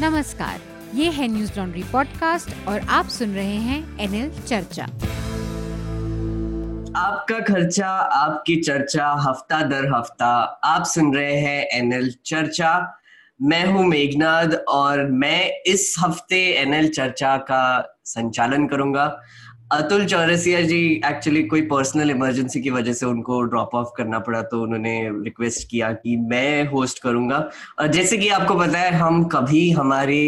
[0.00, 0.60] नमस्कार,
[0.94, 4.84] ये है न्यूज़ लॉन्ड्री पॉडकास्ट और आप सुन रहे हैं एनएल चर्चा।
[7.00, 10.32] आपका खर्चा, आपकी चर्चा, हफ़्ता दर हफ़्ता,
[10.64, 12.72] आप सुन रहे हैं एनएल चर्चा।
[13.42, 17.62] मैं हूँ मेघनाद और मैं इस हफ़्ते एनएल चर्चा का
[18.04, 19.06] संचालन करूँगा।
[19.72, 24.40] अतुल चौरसिया जी एक्चुअली कोई पर्सनल इमरजेंसी की वजह से उनको ड्रॉप ऑफ़ करना पड़ा
[24.42, 24.92] तो उन्होंने
[25.24, 27.38] रिक्वेस्ट किया कि मैं होस्ट करूँगा।
[27.78, 30.18] और जैसे कि आपको पता है हम कभी हमारे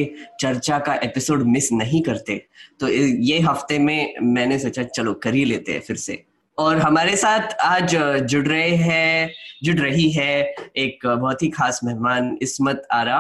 [0.41, 2.41] चर्चा का एपिसोड मिस नहीं करते।
[2.81, 6.23] तो ये हफ़्ते में मैंने सोचा चलो कर ही लेते हैं फिर से।
[6.59, 9.31] और हमारे साथ आज जुड़ रहे हैं
[9.65, 10.43] जुड़ रही है
[10.77, 13.19] एक बहुत ही खास मेहमान Ismat Ara.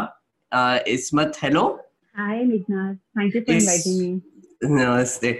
[0.88, 1.68] Ismat hello
[2.16, 4.20] hi thank you for inviting me
[4.64, 5.30] नमस्ते।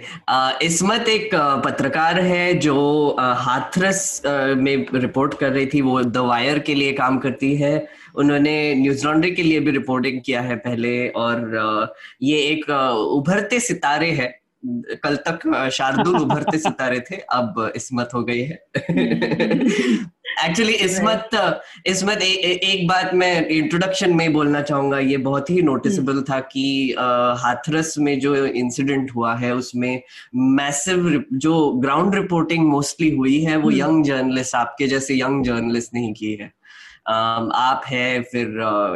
[0.61, 1.29] इसमत एक
[1.65, 2.75] पत्रकार है जो
[3.19, 4.21] हाथरस
[4.57, 9.05] में रिपोर्ट कर रही थी, वो द वायर के लिए काम करती है। उन्होंने न्यूज़
[9.05, 12.69] लॉन्ड्री के लिए भी रिपोर्टिंग किया है पहले और ये एक
[13.17, 14.27] उभरते सितारे है।
[15.03, 18.59] कल तक शार्दुल उभरते सितारे थे, अब इसमत हो गई है।
[20.37, 21.29] एक्चुअली इसमत
[21.87, 26.39] इसमत ए, ए, एक बात मैं इंट्रोडक्शन में बोलना चाहूँगा। ये बहुत ही नोटिसेबल था
[26.51, 26.95] कि
[27.43, 30.01] हाथरस में जो इंसिडेंट हुआ है उसमें
[30.35, 36.13] मैसिव जो ग्राउंड रिपोर्टिंग मोस्टली हुई है वो यंग जर्नलिस्ट आपके जैसे यंग जर्नलिस्ट नहीं
[36.13, 36.51] की है।
[37.09, 38.47] आप है फिर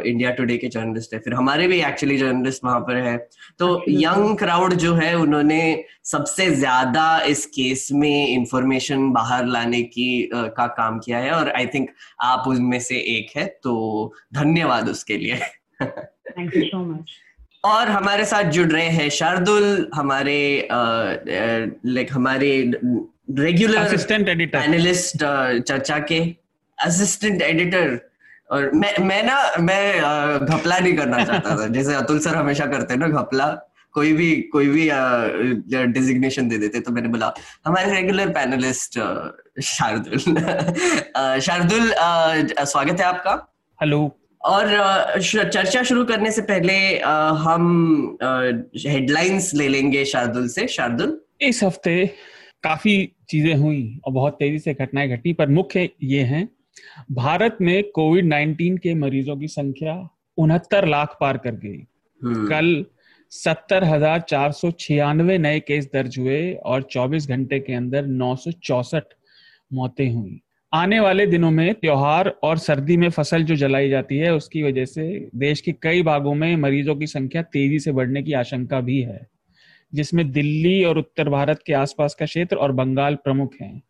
[0.06, 3.16] इंडिया टुडे के जर्नलिस्ट है फिर हमारे भी एक्चुअली जर्नलिस्ट वहाँ पर है।
[3.58, 5.62] तो यंग क्राउड जो है उन्होंने
[6.04, 11.66] सबसे ज़्यादा इस केस में इंफॉर्मेशन बाहर लाने की का काम किया है और आई
[11.74, 11.88] थिंक
[12.22, 13.74] आप उनमें से एक है तो
[14.34, 15.38] धन्यवाद उसके लिए।
[15.82, 17.16] थैंक यू सो मच
[17.64, 22.50] और हमारे साथ जुड़ रहे हैं शार्दुल हमारे लाइक हमारे
[23.38, 26.20] रेगुलर असिस्टेंट एडिटर पैनलिस्ट चर्चा के।
[26.84, 27.98] असिस्टेंट एडिटर
[28.50, 29.82] और मैं मैं ना मैं
[30.46, 33.46] घपला नहीं करना चाहता था। जैसे अतुल सर हमेशा करते हैं ना घपला
[33.94, 34.88] कोई भी कोई भी
[35.92, 37.32] डिजिग्नेशन दे देते तो मैंने बोला
[37.66, 38.98] हमारे रेगुलर पैनलिस्ट
[39.62, 40.18] शार्दुल।
[41.40, 41.92] शार्दुल
[42.64, 43.34] स्वागत है आपका।
[43.80, 44.00] हेलो
[44.40, 46.74] और चर्चा शुरू करने से पहले
[47.42, 48.18] हम
[48.86, 51.20] हेडलाइंस ले लेंगे शार्दुल से। शार्दुल?
[51.40, 52.06] इस हफ़्ते
[52.62, 52.94] काफ़ी
[53.28, 56.48] चीज़ें हुई और बहुत तेज़ी से घटनाएँ घटी पर मुख्य ये हैं
[57.10, 61.86] भारत में कोविड 19 के मरीजों की संख्या उनहत्तर लाख पार कर गई।
[62.22, 62.84] हम्म। कल
[63.30, 68.36] सत्तर हज़ार चार सौ छियानवे नए केस दर्ज हुए और 24 घंटे के अंदर नौ
[68.36, 69.04] सौ चौसठ
[69.72, 70.40] मौतें हुई।
[70.74, 74.84] आने वाले दिनों में त्योहार और सर्दी में फ़सल जो जलाई जाती है उसकी वजह
[74.84, 79.00] से देश के कई भागों में मरीजों की संख्या तेज़ी से बढ़ने की आशंका भी
[79.00, 79.26] है
[79.94, 83.82] जिसमें दिल्ली और उत्तर भारत के आसपास का क्षेत्र और बंगाल प्रमुख हैं।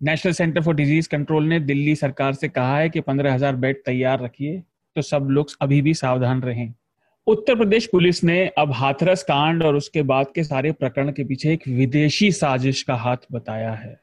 [0.00, 3.82] National Centre for Disease Control ने दिल्ली सरकार से कहा है कि पंद्रह हज़ार बेड
[3.86, 4.62] तैयार रखिए
[4.96, 6.72] तो सब लोग अभी भी सावधान रहें।
[7.26, 11.52] उत्तर प्रदेश पुलिस ने अब हाथरस कांड और उसके बाद के सारे प्रकरण के पीछे
[11.52, 14.00] एक विदेशी साजिश का हाथ बताया है।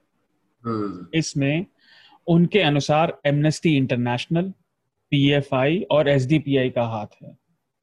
[0.63, 1.65] हम्म। इसमें
[2.27, 4.53] उनके अनुसार एमनेस्टी इंटरनेशनल
[5.11, 7.35] पीएफआई और एसडीपीआई का हाथ है।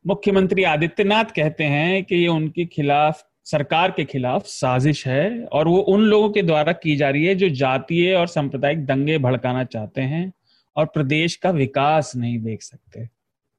[0.05, 5.79] मुख्यमंत्री आदित्यनाथ कहते हैं कि ये उनके खिलाफ सरकार के खिलाफ साजिश है और वो
[5.79, 10.01] उन लोगों के द्वारा की जा रही है जो जातीय और सांप्रदायिक दंगे भड़काना चाहते
[10.03, 10.33] हैं
[10.77, 13.09] और प्रदेश का विकास नहीं देख सकते।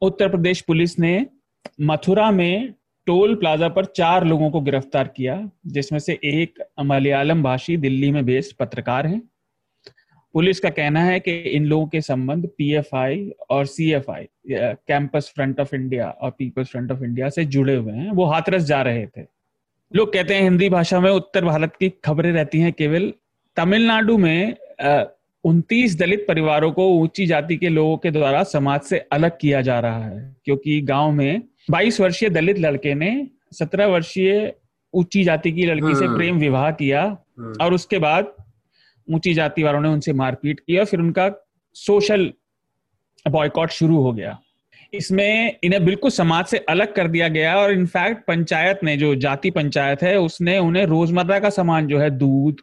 [0.01, 1.25] उत्तर प्रदेश पुलिस ने
[1.81, 2.73] मथुरा में
[3.07, 8.25] टोल प्लाजा पर चार लोगों को गिरफ़्तार किया, जिसमें से एक मलयालम भाषी दिल्ली में
[8.25, 9.21] बेस्ड पत्रकार हैं।
[10.35, 15.75] पुलिस का कहना है कि इन लोगों के संबंध पीएफआई और CFI Campus Front of
[15.75, 19.34] India और पीपल्स फ्रंट ऑफ़ इंडिया से जुड़े हुए हैं। वो हाथरस जा रहे थे।
[19.95, 23.13] लोग कहते हैं हिंदी भाषा में उत्तर भारत की खबरें रहती हैं केवल
[23.57, 24.55] तमिलनाडु में
[25.43, 29.79] उनतीस दलित परिवारों को ऊँची जाति के लोगों के द्वारा समाज से अलग किया जा
[29.79, 31.41] रहा है क्योंकि गाँव में
[31.71, 33.11] 22 वर्षीय दलित लड़के ने
[33.53, 34.53] 17 वर्षीय
[34.93, 38.35] ऊँची जाति की लड़की से हम्म। प्रेम विवाह किया हम्म। और उसके बाद
[39.07, 41.29] ऊँची जाति वालों ने उनसे मारपीट की और फिर उनका
[41.75, 42.31] सोशल
[43.25, 44.39] बॉयकॉट शुरू हो गया
[44.93, 49.51] इसमें इन्हें बिल्कुल समाज से अलग कर दिया गया और इनफैक्ट पंचायत ने, जो जाति
[49.51, 52.61] पंचायत है, उसने उन्हें रोज़मर्रा का सामान जो है, दूध,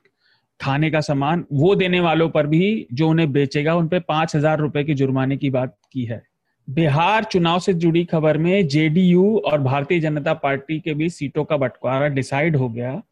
[0.61, 4.58] खाने का सामान, वो देने वालों पर भी जो उन्हें बेचेगा, उन पर पाँच हज़ार
[4.58, 6.23] रुपए की जुर्माने की बात की है
[6.69, 11.56] बिहार चुनाव से जुड़ी खबर में जेडीयू और भारतीय जनता पार्टी के बीच सीटों का
[11.56, 13.02] बंटवारा डिसाइड हो गया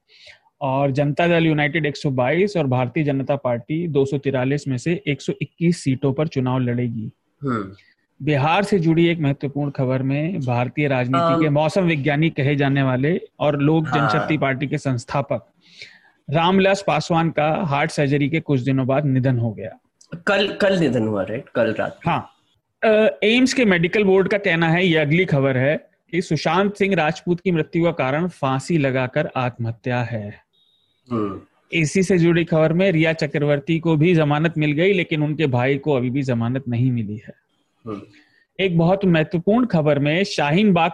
[0.61, 4.05] और जनता दल यूनाइटेड 122 और भारतीय जनता पार्टी दो
[4.69, 7.11] में से 121 सीटों पर चुनाव लड़ेगी
[7.45, 7.73] हम्म।
[8.21, 13.21] बिहार से जुड़ी एक महत्वपूर्ण खबर में भारतीय राजनीति के मौसम विज्ञानी कहे जाने वाले
[13.41, 15.47] और लोक हाँ। जनशक्ति पार्टी के संस्थापक
[16.29, 19.71] रामविलास पासवान का हार्ट सर्जरी के कुछ दिनों बाद निधन हो गया।
[20.27, 22.21] कल कल निधन हुआ राइट कल रात हाँ।
[23.25, 25.77] एम्स के मेडिकल बोर्ड का कहना है ये अगली खबर है
[26.13, 30.29] कि सुशांत सिंह राजपूत की मृत्यु का कारण फांसी लगाकर आत्महत्या है।
[31.09, 31.41] हम्म,
[31.73, 35.79] इसी से जुड़ी खबर में रिया चक्रवर्ती को भी जमानत मिल गई लेकिन उनके भाई
[35.79, 37.35] को अभी भी जमानत नहीं मिली है।
[37.85, 40.93] एक बहुत महत्वपूर्ण खबर में शाहीन बाग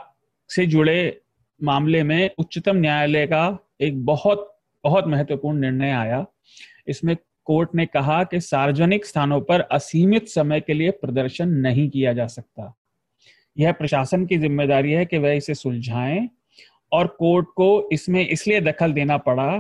[0.51, 1.21] से जुड़े
[1.61, 3.47] मामले में उच्चतम न्यायालय का
[3.81, 4.53] एक बहुत
[4.85, 6.25] बहुत महत्वपूर्ण निर्णय आया।
[6.89, 12.13] इसमें कोर्ट ने कहा कि सार्वजनिक स्थानों पर असीमित समय के लिए प्रदर्शन नहीं किया
[12.13, 12.73] जा सकता।
[13.57, 16.29] यह प्रशासन की ज़िम्मेदारी है कि वह इसे सुलझाएँ
[16.93, 19.51] और कोर्ट को इसमें इसलिए दखल देना पड़ा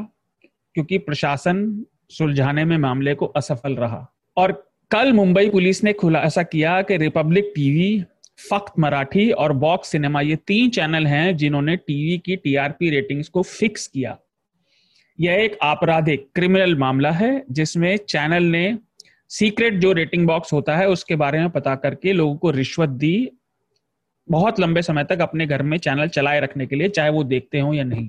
[0.74, 4.06] क्योंकि प्रशासन सुलझाने में मामले को असफल रहा।
[4.36, 4.52] और
[4.90, 8.04] कल मुंबई पुलिस ने खुलासा किया कि रिपब्लिक टीवी,
[8.50, 13.42] फक्त मराठी और बॉक्स सिनेमा, ये तीन चैनल हैं जिन्होंने टीवी की टीआरपी रेटिंग्स को
[13.42, 14.16] फिक्स किया।
[15.20, 18.78] यह एक आपराधिक क्रिमिनल मामला है, जिसमें चैनल ने
[19.28, 23.30] सीक्रेट जो रेटिंग बॉक्स होता है उसके बारे में पता करके लोगों को रिश्वत दी।
[24.28, 27.60] बहुत लंबे समय तक अपने घर में चैनल चलाए रखने के लिए, चाहे वो देखते
[27.60, 28.08] हो या नहीं।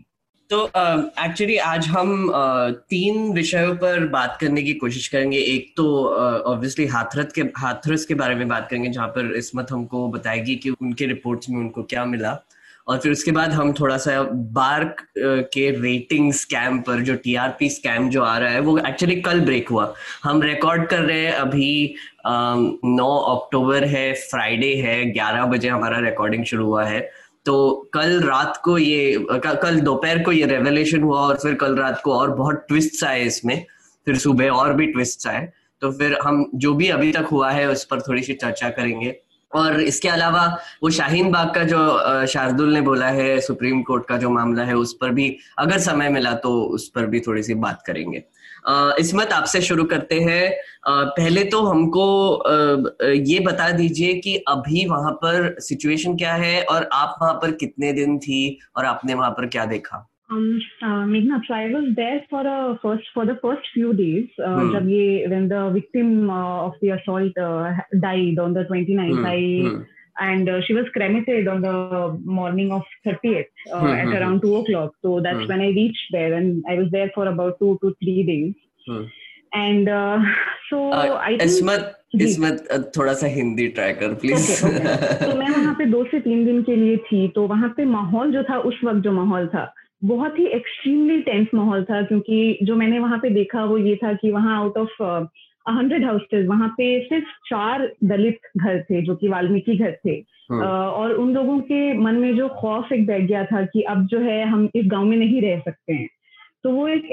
[0.49, 5.73] तो एक्चुअली uh, आज हम uh, तीन विषयों पर बात करने की कोशिश करेंगे। एक
[5.77, 10.07] तो ऑब्वियसली uh, हाथरस के हाथरस के बारे में बात करेंगे जहाँ पर इसमत हमको
[10.11, 12.37] बताएगी कि उनके रिपोर्ट्स में उनको क्या मिला।
[12.87, 14.21] और फिर उसके बाद हम थोड़ा सा
[14.55, 15.01] बार्क
[15.53, 19.69] के रेटिंग स्कैम पर जो टीआरपी स्कैम जो आ रहा है वो एक्चुअली कल ब्रेक
[19.69, 21.95] हुआ। हम रिकॉर्ड कर रहे हैं अभी
[22.25, 27.09] नौ अक्टूबर है फ्राइडे है ग्यारह बजे हमारा रिकॉर्डिंग शुरू हुआ है।
[27.47, 32.01] तो कल रात को ये कल दोपहर को ये रेवलेशन हुआ और फिर कल रात
[32.03, 33.63] को और बहुत ट्विस्ट आए इसमें।
[34.07, 35.47] फिर सुबह और भी ट्विस्ट आए।
[35.81, 39.15] तो फिर हम जो भी अभी तक हुआ है उस पर थोड़ी सी चर्चा करेंगे।
[39.51, 40.45] और इसके अलावा
[40.83, 44.75] वो शाहीन बाग का जो शार्दुल ने बोला है, सुप्रीम कोर्ट का जो मामला है,
[44.75, 48.23] उस पर भी अगर समय मिला तो उस पर भी थोड़ी सी बात करेंगे।
[48.69, 52.43] इसमत आपसे शुरू करते हैं। पहले तो हमको
[53.13, 57.93] ये बता दीजिए कि अभी वहाँ पर सिचुएशन क्या है और आप वहाँ पर कितने
[57.93, 60.09] दिन थी और आपने वहाँ पर क्या देखा?
[64.73, 65.27] जब ये
[70.19, 73.87] and uh, she was cremated on the morning of 30th uh, mm-hmm.
[73.87, 74.93] at hmm, around two o'clock.
[75.01, 75.47] So that's mm-hmm.
[75.47, 78.55] when I reached there, and I was there for about two to three days.
[78.89, 79.07] mm-hmm.
[79.53, 80.19] And uh,
[80.69, 81.41] so uh, I think.
[81.43, 82.57] Ismat, इसमें
[82.97, 85.23] थोड़ा सा Hindi try कर please okay, okay.
[85.23, 88.31] तो मैं वहाँ पे दो से तीन दिन के लिए थी तो वहाँ पे माहौल
[88.31, 89.73] जो था उस वक्त जो माहौल था
[90.03, 94.13] बहुत ही एक्सट्रीमली टेंस माहौल था क्योंकि जो मैंने वहाँ पे देखा वो ये था
[94.21, 95.01] कि वहाँ आउट ऑफ़
[95.69, 100.63] हंड्रेड हाउसेज वहाँ पे सिर्फ़ चार दलित घर थे जो कि वाल्मीकि घर थे। uh,
[100.63, 104.19] और उन लोगों के मन में जो खौफ एक बैठ गया था कि अब जो
[104.19, 106.09] है हम इस गाँव में नहीं रह सकते हैं।
[106.63, 107.03] तो वो एक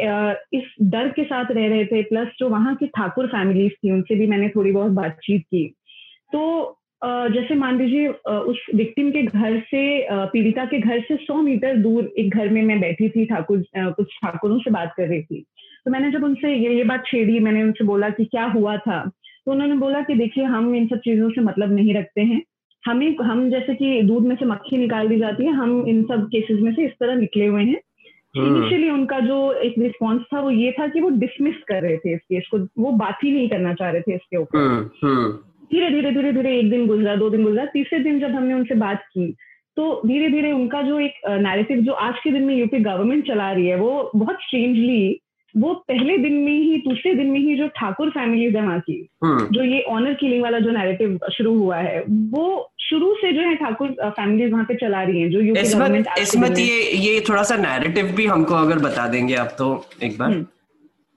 [0.52, 4.14] इस डर के साथ रह रहे थे प्लस जो वहाँ की ठाकुर फैमिलीज़ थी उनसे
[4.14, 5.74] भी मैंने थोड़ी बहुत बातचीत की।
[6.32, 11.76] तो जैसे मान लीजिए उस विक्टिम के घर से पीड़िता के घर से सौ मीटर
[11.76, 15.44] दूर एक घर में मैं बैठी थी ठाकुर कुछ ठाकुरों से बात कर रही थी।
[15.86, 19.04] तो मैंने जब उनसे ये ये बात छेड़ी मैंने उनसे बोला कि क्या हुआ था
[19.46, 22.42] तो उन्होंने बोला कि देखिए हम इन सब चीज़ों से मतलब नहीं रखते हैं
[22.84, 26.26] हमें हम जैसे कि दूध में से मक्खी निकाल दी जाती है हम इन सब
[26.28, 27.80] केसेस में से इस तरह निकले हुए हैं
[28.34, 31.96] इनिशियली हम्म। उनका जो एक रिस्पॉन्स था वो ये था कि वो डिसमिस कर रहे
[31.96, 34.88] थे इस केस को वो बात ही नहीं करना चाह रहे थे इसके ऊपर हम्म,
[35.02, 35.32] हम्म।
[35.72, 38.74] धीरे धीरे धीरे धीरे एक दिन गुजरा दो दिन गुजरा तीसरे दिन जब हमने उनसे
[38.74, 39.32] बात की
[39.76, 43.50] तो धीरे धीरे उनका जो एक नैरेटिव जो आज के दिन में यूपी गवर्नमेंट चला
[43.52, 45.20] रही है वो बहुत स्ट्रेंजली
[45.54, 48.96] वो पहले दिन में ही दूसरे दिन में ही जो ठाकुर फैमिली है वहाँ की।
[49.24, 53.54] जो ये ऑनर किलिंग वाला जो नैरेटिव शुरू हुआ है वो शुरू से जो है
[53.54, 57.56] ठाकुर फैमिली वहाँ पे चला रही है जो यूपी गवर्नमेंट इसमत ये ये थोड़ा सा
[57.56, 60.46] नैरेटिव भी हमको अगर बता देंगे आप तो एक बार हम्म।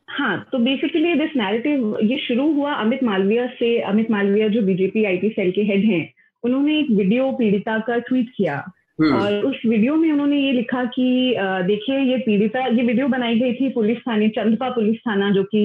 [0.08, 5.06] हाँ तो बेसिकली दिस नैरेटिव ये शुरू हुआ अमित मालविया से अमित मालविया जो बीजेपी
[5.06, 6.08] आईटी सेल के हेड हैं
[6.44, 8.56] उन्होंने एक वीडियो पीड़िता का ट्वीट किया।
[9.00, 11.36] और उस वीडियो में उन्होंने ये लिखा कि
[11.66, 15.62] देखिए ये पीड़िता ये वीडियो बनाई गई थी पुलिस थाने चंदपा पुलिस थाना जो कि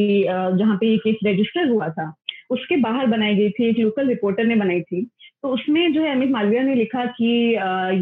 [0.58, 2.12] जहाँ पे ये केस रजिस्टर हुआ था।
[2.50, 5.02] उसके बाहर बनाई गई थी एक लोकल रिपोर्टर ने बनाई थी।
[5.42, 7.30] तो उसमें जो है अमित मालविया ने लिखा कि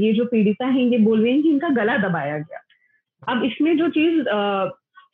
[0.04, 2.60] ये जो पीड़िता है ये बोल रही है कि इनका गला दबाया गया।
[3.22, 4.20] अब इसमें जो चीज़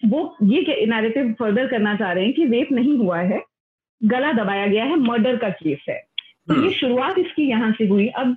[0.06, 3.42] वो ये नैरेटिव फर्दर करना चाह रहे हैं कि रेप नहीं हुआ है
[4.00, 5.98] गला दबाया गया है मर्डर का केस है।
[6.48, 8.36] तो ये हम्म। शुरुआत इसकी यहाँ से हुई। अब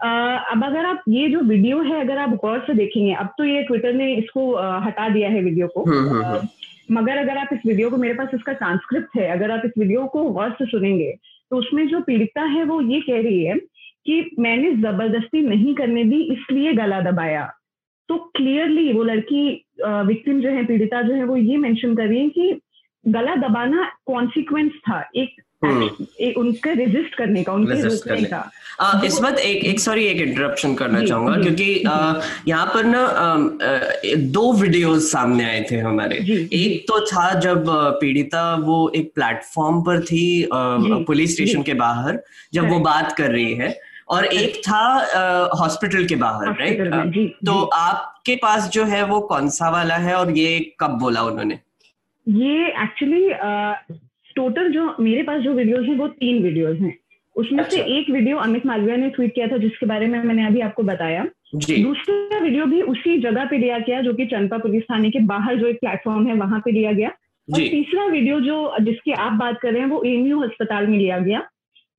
[0.00, 3.62] अब अगर आप ये जो वीडियो है अगर आप गौर से देखेंगे अब तो ये
[3.62, 4.52] ट्विटर ने इसको
[4.84, 6.48] हटा दिया है वीडियो को। हम्म, हम्म,
[6.90, 10.06] मगर अगर आप इस वीडियो को मेरे पास इसका ट्रांसक्रिप्ट है अगर आप इस वीडियो
[10.06, 11.12] को गौर से सुनेंगे
[11.50, 13.56] तो उसमें जो पीड़िता है वो ये कह रही है
[14.06, 17.44] कि मैंने ज़बरदस्ती नहीं करने दी इसलिए गला दबाया।
[18.08, 19.42] तो क्लियरली वो लड़की
[20.06, 22.60] विक्टिम जो है पीड़िता जो है वो ये मेंशन कर रही है कि
[23.04, 28.50] गला दबाना कॉन्सिक्वेंस था। एक हम्म। उनके रेजिस्ट करने का उनके रोकने का।
[28.80, 31.64] आ, इस वक्त एक एक सॉरी एक इंटरप्शन करना चाहूँगा क्योंकि
[32.48, 33.02] यहाँ पर ना
[34.32, 36.16] दो वीडियोस सामने आए थे हमारे।
[36.52, 37.64] एक तो था जब
[38.00, 42.22] पीड़िता वो एक प्लेटफॉर्म पर थी पुलिस स्टेशन के बाहर
[42.54, 43.74] जब वो बात कर रही है।
[44.08, 49.68] और एक था हॉस्पिटल के बाहर राइट तो आपके पास जो है वो कौन सा
[49.70, 51.58] वाला है और ये कब बोला उन्होंने?
[52.26, 53.28] ये एक्चुअली
[54.40, 56.94] टोटल जो मेरे पास जो वीडियोस हैं वो तीन वीडियोस हैं।
[57.36, 60.46] उसमें अच्छा। से एक वीडियो अमित मालविया ने ट्वीट किया था जिसके बारे में मैंने
[60.46, 61.24] अभी आपको बताया।
[61.56, 65.56] दूसरा वीडियो भी उसी जगह पे लिया गया जो कि चंपा पुलिस थाने के बाहर
[65.56, 69.58] जो एक प्लेटफॉर्म है वहाँ पे लिया गया। और तीसरा वीडियो जो जिसकी आप बात
[69.60, 71.42] कर रहे हैं वो एमयू अस्पताल में लिया गया।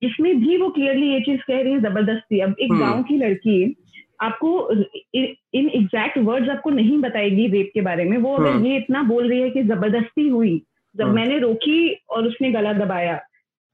[0.02, 3.18] जिसमें भी वो क्लियरली ये चीज़ कह रही है ज़बरदस्ती। अब एक हम्म। गाँव की
[3.18, 3.76] लड़की
[4.22, 8.78] आपको इन एग्जैक्ट वर्ड्स आपको नहीं बताएगी रेप के बारे में। वो अगर हम्म। ये
[8.78, 10.62] इतना बोल रही है कि ज़बरदस्ती हुई
[10.96, 13.20] जब हम्म। मैंने रोकी और उसने गला दबाया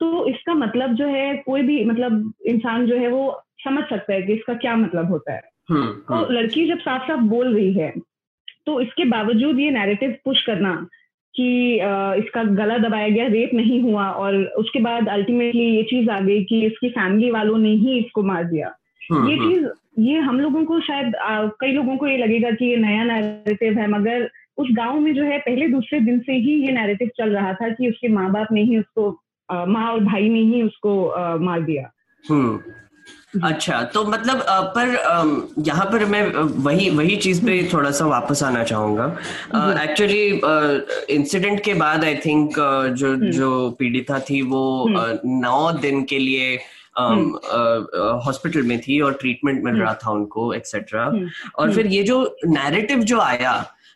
[0.02, 3.24] तो इसका मतलब जो है कोई भी मतलब इंसान जो है वो
[3.64, 7.54] समझ सकता है कि इसका क्या मतलब होता है तो लड़की जब साफ़ साफ़ बोल
[7.56, 7.94] रही है
[8.66, 10.76] तो इसके बावजूद ये नैरेटिव पुश करना
[11.36, 11.74] कि
[12.20, 16.44] इसका गला दबाया गया रेप नहीं हुआ और उसके बाद अल्टीमेटली ये चीज़ आ गई
[16.44, 18.74] कि इसकी फैमिली वालों ने ही इसको मार दिया
[19.12, 19.68] हम्म, ये। चीज़
[20.00, 21.14] ये हम लोगों को शायद
[21.62, 25.24] कई लोगों को ये लगेगा कि ये नया नैरेटिव है मगर उस गाँव में जो
[25.24, 28.48] है पहले दूसरे दिन से ही ये नैरेटिव चल रहा था कि उसके माँ बाप
[28.52, 29.10] ने ही उसको
[29.50, 30.94] माँ और भाई ने ही उसको
[31.40, 31.92] मार दिया।
[32.30, 32.60] हम्म।
[33.44, 34.42] अच्छा तो मतलब
[34.78, 34.88] पर
[35.68, 36.26] यहाँ पर मैं
[36.64, 39.06] वही वही चीज़ पे थोड़ा सा वापस आना चाहूँगा।
[39.84, 40.26] एक्चुअली
[41.16, 42.56] इंसिडेंट के बाद आई थिंक
[42.98, 46.60] जो हम्म। जो पीड़िता थी वो हम्म। नौ दिन के लिए
[48.26, 51.06] हॉस्पिटल। में थी और ट्रीटमेंट मिल रहा था उनको एक्सेट्रा
[51.56, 53.54] और फिर ये जो नैरेटिव जो आया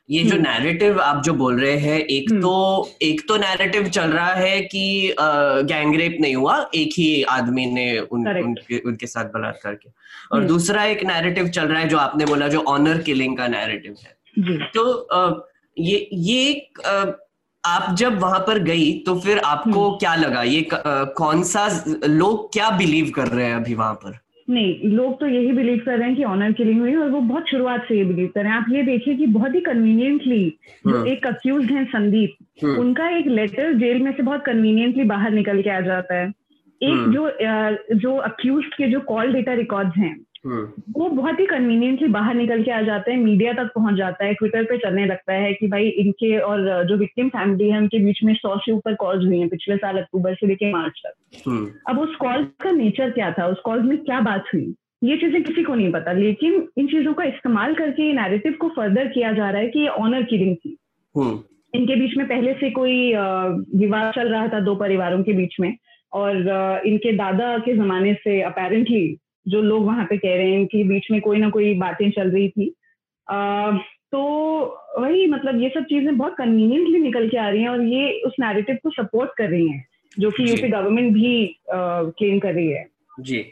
[0.09, 3.87] ये जो नैरेटिव हम्म। आप जो बोल रहे हैं एक हम्म। तो एक तो नैरेटिव
[3.89, 9.25] चल रहा है कि गैंगरेप नहीं हुआ एक ही आदमी ने उन, उनके उनके साथ
[9.25, 9.93] बलात्कार किया।
[10.31, 13.47] और हम्म। दूसरा एक नैरेटिव चल रहा है जो आपने बोला जो ऑनर किलिंग का
[13.47, 16.71] नैरेटिव है। तो ये ये
[17.63, 20.43] आप जब वहाँ पर गई तो फिर आपको क्या लगा?
[20.43, 21.67] ये कौन सा
[22.05, 24.17] लोग क्या बिलीव कर रहे हैं अभी वहाँ पर?
[24.51, 27.49] नहीं लोग तो यही बिलीव कर रहे हैं कि ऑनर किलिंग हुई और वो बहुत
[27.49, 30.53] शुरुआत से ये बिलीव कर रहे हैं आप ये देखिए कि बहुत ही कन्वीनियंटली
[30.87, 35.03] जो हाँ। एक अक्यूज हैं संदीप हाँ। उनका एक लेटर जेल में से बहुत कन्वीनियंटली
[35.03, 36.27] बाहर निकल के आ जाता है
[36.81, 37.31] एक हाँ। जो
[37.97, 42.71] जो अक्यूज के जो कॉल डेटा रिकॉर्ड्स हैं। वो बहुत ही कन्वीनियंटली बाहर निकल के
[42.71, 45.87] आ जाते हैं मीडिया तक पहुँच जाता है ट्विटर पे चलने लगता है कि भाई
[45.87, 49.49] इनके और जो विक्टिम फैमिली है उनके बीच में सौ से ऊपर कॉल्स हुई हैं
[49.49, 51.13] पिछले साल अक्टूबर से लेके मार्च तक।
[51.47, 53.47] हम्म। अब उस कॉल का नेचर क्या था?
[53.47, 54.75] उस कॉल में क्या बात हुई?
[55.03, 59.07] ये चीज़ें किसी को नहीं पता लेकिन इन चीज़ों का इस्तेमाल करके नैरेटिव को फर्दर
[59.07, 60.77] किया जा रहा है कि ये ऑनर किलिंग थी।
[61.17, 61.39] हम्म।
[61.75, 63.13] इनके बीच में पहले से कोई
[63.79, 65.75] विवाद चल रहा था दो परिवारों के बीच में
[66.13, 66.35] और
[66.85, 69.17] इनके दादा के जमाने से अपेरेंटली
[69.47, 72.31] जो लोग वहाँ पे कह रहे हैं कि बीच में कोई ना कोई बातें चल
[72.31, 72.75] रही थी।
[73.29, 73.71] आ,
[74.11, 74.21] तो
[74.99, 78.33] वही मतलब ये सब चीज़ें बहुत कन्वीनियंटली निकल के आ रही हैं और ये उस
[78.39, 79.87] नैरेटिव को सपोर्ट कर रही हैं
[80.19, 82.87] जो कि यूपी गवर्नमेंट भी क्लेम कर रही है।
[83.19, 83.45] जी।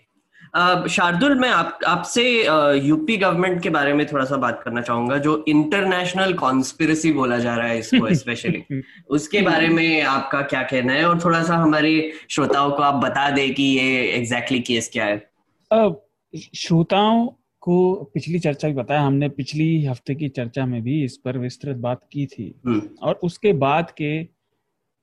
[0.90, 2.44] शार्दुल मैं आप आपसे
[2.88, 7.56] यूपी गवर्नमेंट के बारे में थोड़ा सा बात करना चाहूँगा जो इंटरनेशनल कॉन्स्पिरसी बोला जा
[7.56, 11.06] रहा है इसको स्पेशली उसके बारे में आपका क्या कहना है?
[11.06, 15.06] और थोड़ा सा हमारे श्रोताओं को आप बता दें कि ये एग्जैक्टली exactly केस क्या
[15.06, 15.29] है।
[15.74, 17.28] श्रोताओं
[17.62, 21.78] को पिछली चर्चा भी बताया हमने पिछली हफ़्ते की चर्चा में भी इस पर विस्तृत
[21.78, 24.24] बात की थी। हम्म। और उसके बाद के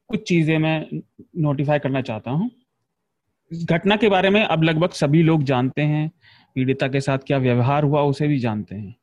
[0.08, 1.02] कुछ चीज़ें मैं
[1.38, 2.50] नोटिफाई करना चाहता हूँ।
[3.64, 6.11] घटना के बारे में अब लगभग सभी लोग जानते हैं
[6.54, 8.96] पीड़िता के साथ क्या व्यवहार हुआ उसे भी जानते हैं।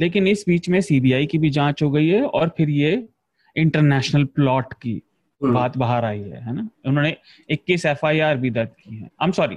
[0.00, 3.08] लेकिन इस बीच में सीबीआई की भी जाँच हो गई है और फिर ये
[3.56, 5.02] इंटरनेशनल प्लॉट की
[5.42, 6.68] हम्म। बात बाहर आई है है ना?
[6.86, 7.16] उन्होंने
[7.50, 9.56] 21 एफआईआर भी दर्ज की है। I am sorry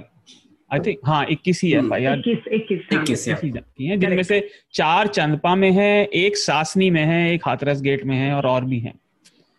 [0.72, 5.54] I think हाँ इक्कीस ही एफ़ आई आर इक्कीस की है जिनमें से चार चंदपा
[5.54, 8.92] में है एक सासनी में है एक हाथरस गेट में है और और भी है।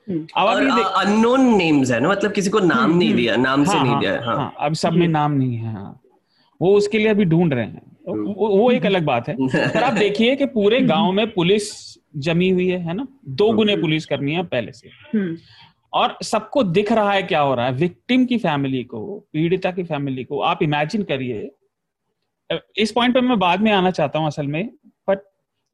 [0.09, 0.47] हम्म। अब
[0.95, 3.83] अननोन नेम्स है ना मतलब किसी को नाम हम्म, नहीं हम्म। दिया नाम से हाँ,
[3.83, 6.01] नहीं हाँ, दिया हाँ, हाँ अब सब में नाम नहीं है हाँ।
[6.61, 9.93] वो उसके लिए अभी ढूंढ रहे हैं। वो, वो एक अलग बात है। पर आप
[9.93, 11.71] देखिए कि पूरे गाँव में पुलिस
[12.17, 13.07] जमी हुई है है ना?
[13.27, 14.89] दो गुने पुलिस करनी है पहले से।
[15.93, 17.71] और सबको दिख रहा है क्या हो रहा है?
[17.71, 18.99] विक्टिम की फैमिली को
[19.33, 21.51] पीड़िता की फैमिली को आप इमेजिन करिए।
[22.77, 24.69] इस पॉइंट पे मैं बाद में आना चाहता हूँ असल में
[25.09, 25.19] बट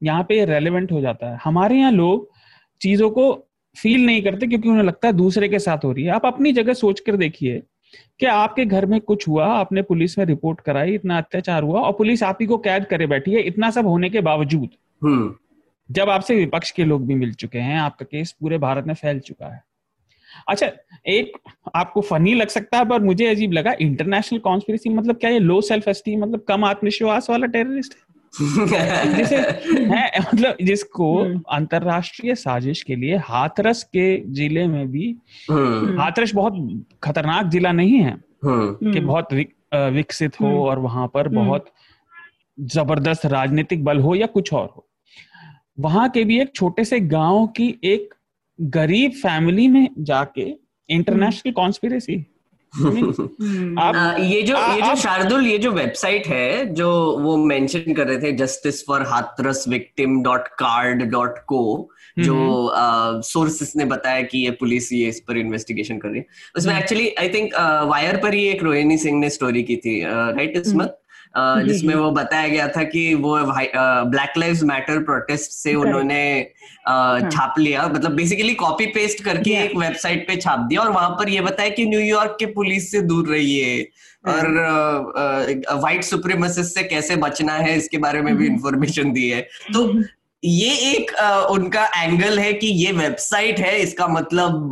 [0.02, 2.28] यहाँ पे रेलिवेंट हो जाता है। हमारे यहाँ लोग
[2.80, 3.32] चीज़ों को
[3.76, 6.52] फील नहीं करते क्योंकि उन्हें लगता है दूसरे के साथ हो रही है। आप अपनी
[6.52, 7.62] जगह सोच कर देखिए
[8.20, 11.92] कि आपके घर में कुछ हुआ आपने पुलिस में रिपोर्ट कराई इतना अत्याचार हुआ और
[11.92, 14.68] पुलिस आप ही को कैद करे बैठी है इतना सब होने के बावजूद।
[15.02, 15.34] हम्म।
[15.88, 19.20] जब आपसे विपक्ष के लोग भी मिल चुके हैं आपका केस पूरे भारत में फैल
[19.20, 19.62] चुका है।
[20.48, 20.70] अच्छा
[21.08, 21.32] एक
[21.74, 25.60] आपको फनी लग सकता है पर मुझे अजीब लगा इंटरनेशनल कॉन्स्पिरेसी मतलब क्या ये लो
[25.62, 28.08] सेल्फ एस्टीम मतलब कम आत्मविश्वास वाला टेररिस्ट है
[29.16, 35.14] जिसे है मतलब जिसको हम्म। अंतरराष्ट्रीय साजिश के लिए हाथरस के ज़िले में भी
[35.50, 38.12] हम्म। हाथरस बहुत खतरनाक जिला नहीं है
[38.44, 39.32] हम्म। कि बहुत
[39.94, 41.66] विकसित हो और वहाँ पर बहुत
[42.58, 44.86] ज़बरदस्त राजनीतिक बल हो या कुछ और हो
[45.78, 48.14] वहाँ के भी एक छोटे से गाँव की एक
[48.60, 50.52] गरीब फैमिली में जाके
[50.88, 52.26] इंटरनेशनल कॉन्स्पिरेसी।
[52.74, 56.90] आप ये जो आ, ये जो शार्दुल ये जो वेबसाइट है जो
[57.20, 61.88] वो मेंशन कर रहे थे justice for Hathras victim dot card dot co
[62.18, 62.36] जो
[63.24, 66.26] सोर्सेस ने बताया कि ये पुलिस ये इस पर इन्वेस्टिगेशन कर रही है।
[66.56, 67.54] उसमें एक्चुअली आई थिंक
[67.88, 70.96] वायर पर ही एक रोहिणी सिंह ने स्टोरी की थी राइट इसमत?
[71.36, 73.36] जिसमें वो बताया गया था कि वो
[74.10, 76.22] ब्लैक लाइव्स मैटर प्रोटेस्ट से उन्होंने
[76.88, 81.10] हाँ। छाप लिया मतलब बेसिकली कॉपी पेस्ट करके एक वेबसाइट पे छाप दिया और वहाँ
[81.10, 83.90] पर ये बताया कि न्यूयॉर्क के पुलिस से दूर रहिए
[84.26, 89.28] हाँ। और व्हाइट सुप्रीमसिस्ट से कैसे बचना है इसके बारे में भी इंफॉर्मेशन हम्म। दी
[89.28, 89.40] है
[89.72, 90.04] तो हम्म।
[90.42, 94.70] ये एक आ, उनका एंगल है कि ये वेबसाइट है इसका मतलब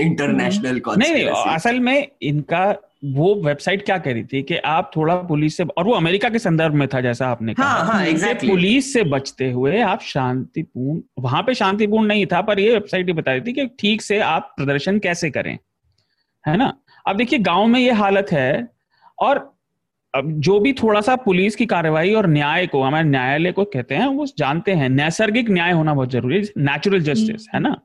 [0.00, 2.74] इंटरनेशनल नहीं नहीं असल में इनका
[3.14, 6.38] वो वेबसाइट क्या कह रही थी कि आप थोड़ा पुलिस से और वो अमेरिका के
[6.38, 8.48] संदर्भ में था जैसा आपने कहा। हाँ, हाँ, exactly.
[8.48, 13.12] पुलिस से बचते हुए आप शांतिपूर्ण वहाँ पे शांतिपूर्ण नहीं था पर ये वेबसाइट ही
[13.12, 15.58] बता रही थी कि ठीक से आप प्रदर्शन कैसे करें
[16.46, 16.72] है ना?
[17.08, 18.68] अब देखिए गाँव में ये हालत है
[19.18, 19.56] और
[20.14, 23.94] अब जो भी थोड़ा सा पुलिस की कार्रवाई और न्याय को हमारे न्यायालय को कहते
[23.94, 27.80] हैं वो जानते हैं नैसर्गिक न्याय होना बहुत ज़रूरी है नेचुरल जस्टिस है ना?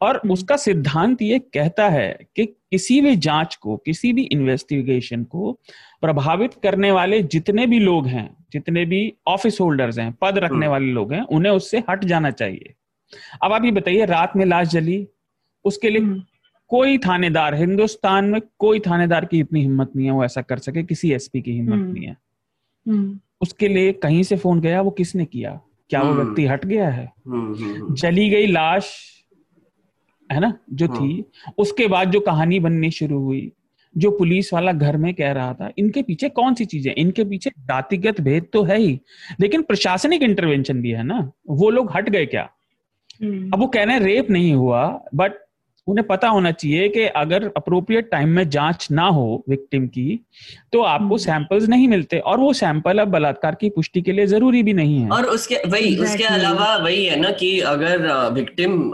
[0.00, 5.24] और हम्म। उसका सिद्धांत ये कहता है कि किसी भी जाँच को किसी भी इन्वेस्टिगेशन
[5.24, 5.52] को
[6.00, 10.70] प्रभावित करने वाले जितने भी लोग हैं जितने भी ऑफ़िस होल्डर्स हैं पद रखने हम्म।
[10.70, 12.74] वाले लोग हैं उन्हें उससे हट जाना चाहिए।
[13.44, 15.06] अब आप ये बताइए रात में लाश जली
[15.64, 16.22] उसके लिए हम्म।
[16.68, 20.82] कोई थानेदार हिंदुस्तान में कोई थानेदार की इतनी हिम्मत नहीं है वो ऐसा कर सके
[20.82, 22.16] किसी एसपी की हिम्मत नहीं है।
[23.40, 25.60] उसके लिए कहीं से फ़ोन गया वो किसने किया?
[25.90, 27.12] क्या वो व्यक्ति हट गया है?
[27.28, 29.19] जली गई लाश
[30.30, 30.96] है ना जो हाँ.
[30.96, 31.24] थी
[31.58, 33.50] उसके बाद जो कहानी बननी शुरू हुई
[33.94, 37.50] जो पुलिस वाला घर में कह रहा था इनके पीछे कौन सी चीज़ें इनके पीछे
[37.50, 38.98] जातिगत भेद तो है ही
[39.40, 42.48] लेकिन प्रशासनिक इंटरवेंशन भी है ना वो लोग हट गए क्या
[43.22, 45.32] हम्म। अब वो कह रहे हैं रेप नहीं हुआ बट
[45.90, 50.08] उन्हें पता होना चाहिए कि अगर अप्रोप्रिएट टाइम में जाँच ना हो विक्टिम की
[50.72, 54.26] तो आपको सैंपल्स हम्म। नहीं मिलते और वो सैंपल अब बलात्कार की पुष्टि के लिए
[54.26, 58.92] ज़रूरी भी नहीं है। और उसके वही उसके अलावा वही है ना कि अगर विक्टिम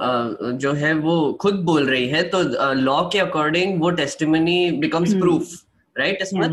[0.59, 2.43] जो है वो खुद बोल रही है तो
[2.81, 5.53] लॉ के अकॉर्डिंग वो टेस्टिमनी बिकम्स प्रूफ
[5.97, 6.49] राइट इसमें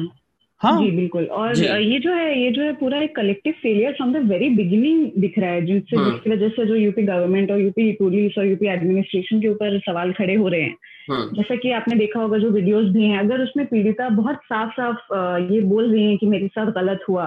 [0.63, 1.65] हाँ जी बिल्कुल और जी.
[1.65, 5.39] ये जो है ये जो है पूरा एक collective failure from the very beginning दिख
[5.39, 8.67] रहा है जिससे हाँ। जिसकी वजह से जो यूपी गवर्नमेंट और यूपी पुलिस और यूपी
[8.67, 10.75] एडमिनिस्ट्रेशन के ऊपर सवाल खड़े हो रहे हैं
[11.09, 14.71] हाँ। जैसा कि आपने देखा होगा जो वीडियोस भी हैं अगर उसमें पीड़िता बहुत साफ़
[14.71, 15.13] साफ़
[15.53, 17.25] ये बोल रही है कि मेरे साथ गलत हुआ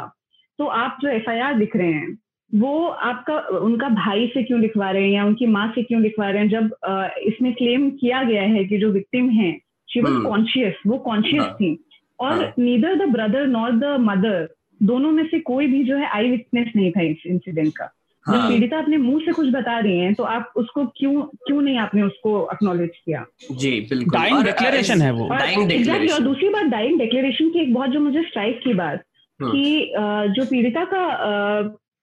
[0.59, 2.18] तो आप जो एफ़ दिख रहे हैं
[2.55, 6.31] वो आपका उनका भाई से क्यों लिखवा रहे हैं या उनकी माँ से क्यों लिखवा
[6.31, 6.75] रहे हैं जब
[7.22, 11.55] इसमें क्लेम किया गया है कि जो विक्टिम है शी वॉज़ कॉन्शियस वो कॉन्शियस हाँ।
[11.55, 11.79] थी
[12.20, 14.48] और neither the brother not the mother
[14.81, 17.92] दोनों में से कोई भी जो है आई विटनेस नहीं था इस इंसिडेंट का।
[18.26, 18.37] हाँ.
[18.37, 21.79] जब पीड़िता अपने मुँह से कुछ बता रही हैं तो आप उसको क्यों क्यों नहीं
[21.79, 23.24] आपने उसको अक्नोलेज किया?
[23.52, 27.74] जी बिल्कुल। डाइंग डिक्लेरेशन है वो। डाइंग डिक्लेरेशन और दूसरी बात डाइंग डिक्लेरेशन की एक
[27.74, 29.02] बहुत जो मुझे स्ट्राइक की बात
[29.40, 29.92] हाँ। कि
[30.37, 31.05] जो पीड़िता का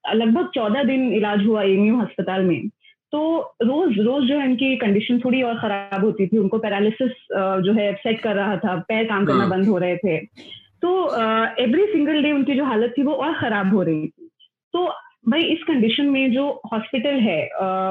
[0.06, 2.70] लगभग चौदह दिन इलाज हुआ एमयू अस्पताल में
[3.14, 3.20] तो
[3.64, 7.12] रोज रोज जो है इनकी कंडीशन थोड़ी और खराब होती थी उनको पैरालिसिस
[7.66, 10.18] जो है सेट कर रहा था पैर काम करना हाँ। बंद हो रहे थे
[10.82, 10.94] तो
[11.64, 14.30] एवरी सिंगल डे उनकी जो हालत थी वो और खराब हो रही थी
[14.74, 14.88] तो
[15.30, 17.40] भाई इस कंडीशन में जो हॉस्पिटल है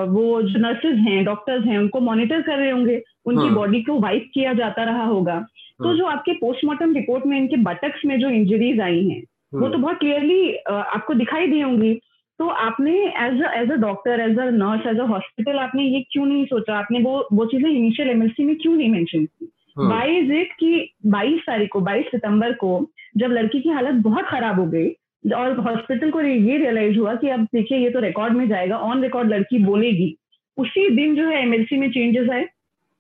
[0.09, 4.01] वो जो नर्सेज हैं डॉक्टर्स हैं उनको मॉनिटर कर रहे होंगे उनकी बॉडी हाँ। को
[4.01, 5.41] वाइप किया जाता रहा होगा
[5.79, 9.23] तो हाँ। जो आपके पोस्टमार्टम रिपोर्ट में इनके बटक्स में जो इंजरीज आई हैं
[9.55, 12.01] वो तो बहुत क्लियरली आपको दिखाई दी होंगी
[12.43, 12.93] तो आपने
[13.25, 16.75] as as a doctor as a nurse as a hospital आपने ये क्यों नहीं सोचा?
[16.75, 19.49] आपने वो वो चीज़ें इनिशियल एमएलसी में क्यों नहीं मेंशन की?
[19.79, 22.71] वाई इज़ इट कि 22 तारीख को 22 सितंबर को
[23.17, 24.89] जब लड़की की हालत बहुत खराब हो गई
[25.35, 29.03] और हॉस्पिटल को ये रियलाइज़ हुआ कि अब देखिए ये तो रिकॉर्ड में जाएगा ऑन
[29.03, 30.17] रिकॉर्ड लड़की बोलेगी।
[30.59, 32.47] उसी दिन जो है एमएलसी में चेंजेस आए।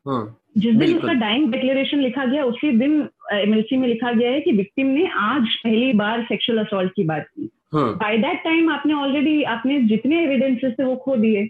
[0.06, 2.94] हाँ, जिस दिन उसका डाइंग डिक्लेरेशन लिखा गया उसी दिन
[3.32, 7.26] एमएलसी में लिखा गया है कि विक्टिम ने आज पहली बार सेक्सुअल असॉल्ट की बात
[7.26, 11.42] की। बाय दैट टाइम आपने ऑलरेडी आपने जितने एविडेंसेस थे वो खो दिए।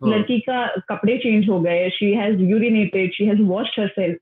[0.00, 4.16] हाँ। लड़की का कपड़े चेंज हो गए she has urinated she has washed herself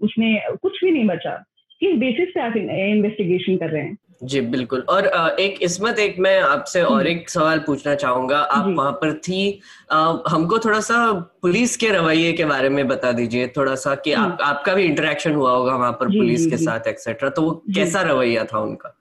[0.00, 1.36] उसने कुछ भी नहीं बचा।
[1.80, 3.96] किस बेसिस पे आप इन्वेस्टिगेशन कर रहे हैं?
[4.24, 5.06] जी बिल्कुल। और
[5.40, 9.40] एक इसमत एक मैं आपसे और हम्म। एक सवाल पूछना चाहूँगा। आप वहाँ पर थी
[9.92, 14.22] हमको थोड़ा सा पुलिस के रवैये के बारे में बता दीजिए। थोड़ा सा कि आप
[14.22, 18.02] हम्म। आपका भी इंटरेक्शन हुआ होगा वहाँ पर पुलिस के साथ एक्सेट्रा तो वो कैसा
[18.02, 18.96] रवैया था उनका?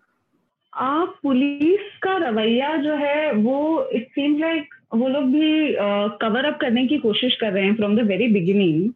[0.76, 5.74] आप पुलिस का रवैया जो है वो इट सीम्स लाइक वो लोग भी
[6.22, 8.90] कवर uh, अप करने की कोशिश कर रहे हैं फ्रॉम द वेरी बिगिनिंग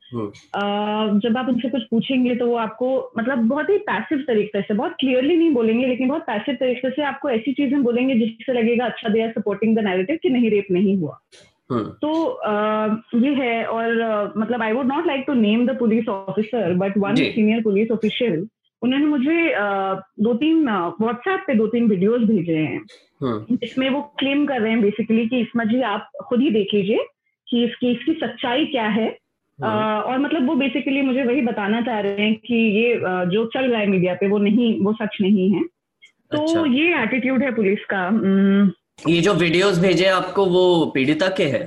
[1.20, 4.96] जब आप उनसे कुछ पूछेंगे तो वो आपको मतलब बहुत ही पैसिव तरीके से बहुत
[5.00, 9.10] क्लियरली नहीं बोलेंगे लेकिन बहुत पैसिव तरीके से आपको ऐसी चीज़ें बोलेंगे जिससे लगेगा अच्छा
[9.10, 11.20] they are supporting the narrative कि नहीं रेप नहीं हुआ।
[11.72, 12.12] हम्म। तो
[12.48, 16.74] uh, ये है और uh, मतलब I would not like to name the police officer
[16.74, 18.48] but one senior police official
[18.82, 19.54] उन्होंने मुझे
[20.24, 20.64] दो तीन
[21.02, 22.82] व्हाट्सएप पे दो तीन वीडियोस भेजे हैं
[23.24, 26.74] हाँ। इसमें वो क्लेम कर रहे हैं बेसिकली कि इसमें जी आप खुद ही देख
[26.74, 27.06] लीजिए
[27.48, 29.08] कि इसकी इसकी सच्चाई क्या है
[29.60, 32.94] हाँ। और मतलब वो बेसिकली मुझे वही बताना चाह रहे हैं कि ये
[33.32, 35.64] जो चल रहा है मीडिया पे वो नहीं वो सच नहीं है
[36.32, 38.08] तो अच्छा। ये एटीट्यूड है पुलिस का
[39.08, 40.64] ये जो वीडियोस भेजे आपको वो
[40.96, 41.66] पीड़िता के हैं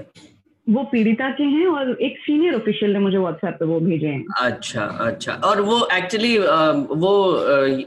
[0.66, 4.24] वो पीड़िता के हैं और एक सीनियर ऑफिशियल ने मुझे व्हाट्सएप पे वो भेजे हैं।
[4.40, 7.14] अच्छा अच्छा। और वो एक्चुअली वो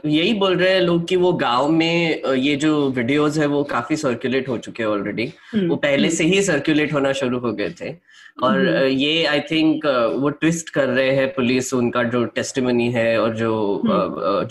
[0.06, 3.96] यही बोल रहे हैं लोग कि वो गाँव में ये जो वीडियोस है वो काफ़ी
[3.96, 7.52] सर्कुलेट हो चुके हैं ऑलरेडी हम्म, वो पहले हम्म। से ही सर्कुलेट होना शुरू हो
[7.52, 7.94] गए थे।
[8.42, 9.86] और हम्म। ये आई थिंक
[10.20, 13.82] वो ट्विस्ट कर रहे हैं पुलिस उनका जो टेस्टिमनी है और जो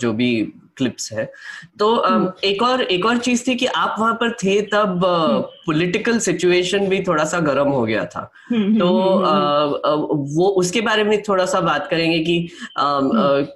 [0.00, 0.30] जो भी
[0.76, 1.24] क्लिप्स है।
[1.78, 5.00] तो हम्म। एक और एक और चीज़ थी कि आप वहाँ पर थे तब
[5.66, 8.88] पॉलिटिकल हम्म। सिचुएशन भी थोड़ा सा गर्म हो गया था। हम्म, तो
[10.36, 12.48] वो उसके बारे में थोड़ा सा बात करेंगे कि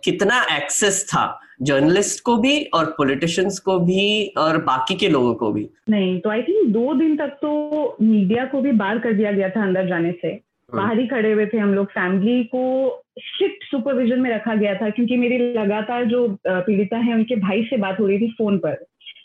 [0.05, 5.51] कितना एक्सेस था जर्नलिस्ट को भी और पॉलिटिशियंस को भी और बाकी के लोगों को
[5.53, 7.51] भी। नहीं तो आई थिंक दो दिन तक तो
[8.03, 11.47] मीडिया को भी बाहर कर दिया गया था अंदर जाने से। बाहर ही खड़े हुए
[11.47, 12.63] थे हम लोग फैमिली को
[13.27, 17.77] स्ट्रिक्ट सुपरविजन में रखा गया था क्योंकि मेरी लगातार जो पीड़िता है उनके भाई से
[17.77, 18.85] बात हो रही थी फ़ोन पर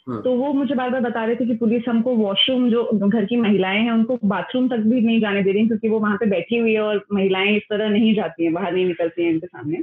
[0.09, 3.25] हाँ। तो वो मुझे बार बार बता रहे थे कि पुलिस हमको वॉशरूम जो घर
[3.25, 6.25] की महिलाएँ हैं उनको बाथरूम तक भी नहीं जाने दे रही क्योंकि वो वहाँ पे
[6.25, 9.47] बैठी हुई है और महिलाएँ इस तरह नहीं जाती हैं बाहर नहीं निकलती हैं इनके
[9.47, 9.77] सामने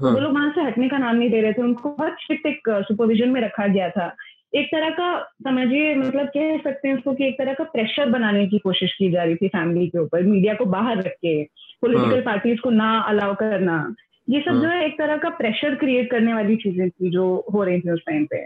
[0.00, 2.46] हाँ। वो लोग वहाँ से हटने का नाम नहीं दे रहे थे उनको बहुत स्ट्रिक्ट
[2.46, 4.16] एक सुपरविजन में रखा गया था
[4.54, 8.46] एक तरह का समझिए मतलब कह सकते हैं उसको कि एक तरह का प्रेशर बनाने
[8.46, 11.42] की कोशिश की जा रही थी फैमिली के ऊपर मीडिया को बाहर रख के
[11.82, 13.94] पॉलिटिकल पार्टीज़ हाँ। को ना अलाउ करना।
[14.28, 17.24] ये सब हाँ। जो है एक तरह का प्रेशर क्रिएट करने वाली चीज़ें थी जो
[17.54, 18.44] हो रही थी उस टाइम पे।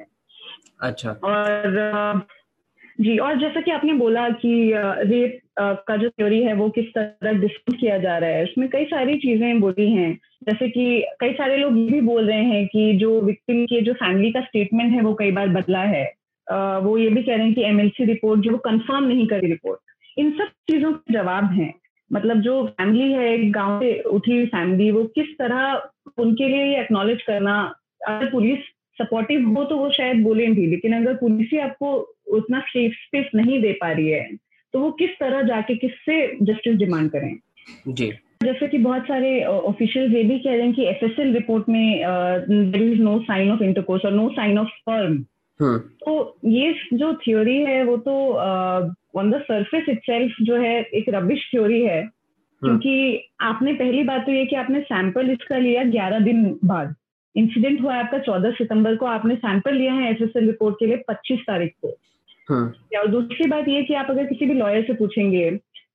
[0.80, 2.26] अच्छा। और
[3.00, 7.32] जी और जैसा कि आपने बोला कि रेप का जो थ्योरी है वो किस तरह
[7.32, 10.12] डिस्कस किया जा रहा है उसमें कई सारी चीज़ें बोली हैं।
[10.44, 10.84] जैसे कि
[11.20, 14.40] कई सारे लोग ये भी बोल रहे हैं कि जो विक्टिम के जो फैमिली का
[14.40, 16.04] स्टेटमेंट है वो कई बार बदला है।
[16.82, 20.30] वो ये भी कह रहे हैं कि एमएलसी रिपोर्ट जो कंफर्म नहीं करी रिपोर्ट इन
[20.30, 21.72] सब चीज़ों के जवाब हैं।
[22.12, 26.64] मतलब जो फैमिली है एक गाँव से उठी हुई फैमिली वो किस तरह उनके लिए
[26.64, 27.74] ये एक्नोलेज करना
[28.08, 28.58] अगर पुलिस
[28.98, 31.94] सपोर्टिव हो तो वो शायद बोले भी लेकिन अगर पुलिस ही आपको
[32.32, 34.36] उतना सेफ़ स्पेस नहीं दे पा रही है
[34.74, 37.38] तो वो किस तरह जाके किससे जस्टिस डिमांड करें?
[37.88, 38.12] जी।
[38.42, 42.02] जैसे कि बहुत सारे ऑफिशियल ये भी कह रहे हैं कि एफएसएल रिपोर्ट में
[42.50, 45.24] there is no sign of intercourse और नो साइन ऑफ़ फर्म
[45.60, 48.14] तो ये जो थ्योरी है वो तो
[49.14, 52.10] ऑन द सरफेस इटसेल्फ जो है एक रबिश थ्योरी है। हाँ।
[52.62, 56.94] क्योंकि आपने पहली बात तो ये कि आपने सैंपल इसका लिया ग्यारह दिन बाद।
[57.34, 61.40] इंसिडेंट हुआ आपका चौदह सितंबर को आपने सैंपल लिया है एसएसएल रिपोर्ट के लिए पच्चीस
[61.40, 61.96] तारीख को।
[62.48, 62.66] हाँ।
[62.98, 65.50] और दूसरी बात ये कि आप अगर किसी भी लॉयर से पूछेंगे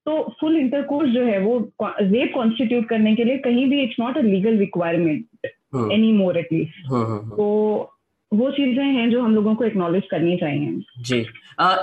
[0.05, 4.17] तो फुल इंटरकोर्स जो है वो रेप कॉन्स्टिट्यूट करने के लिए कहीं भी it's not
[4.17, 5.47] a legal requirement
[5.91, 6.87] any more at least
[7.29, 7.47] तो
[8.31, 11.19] वो चीज़ें हैं जो हम लोगों को एक्नॉलेज करनी चाहिए। जी।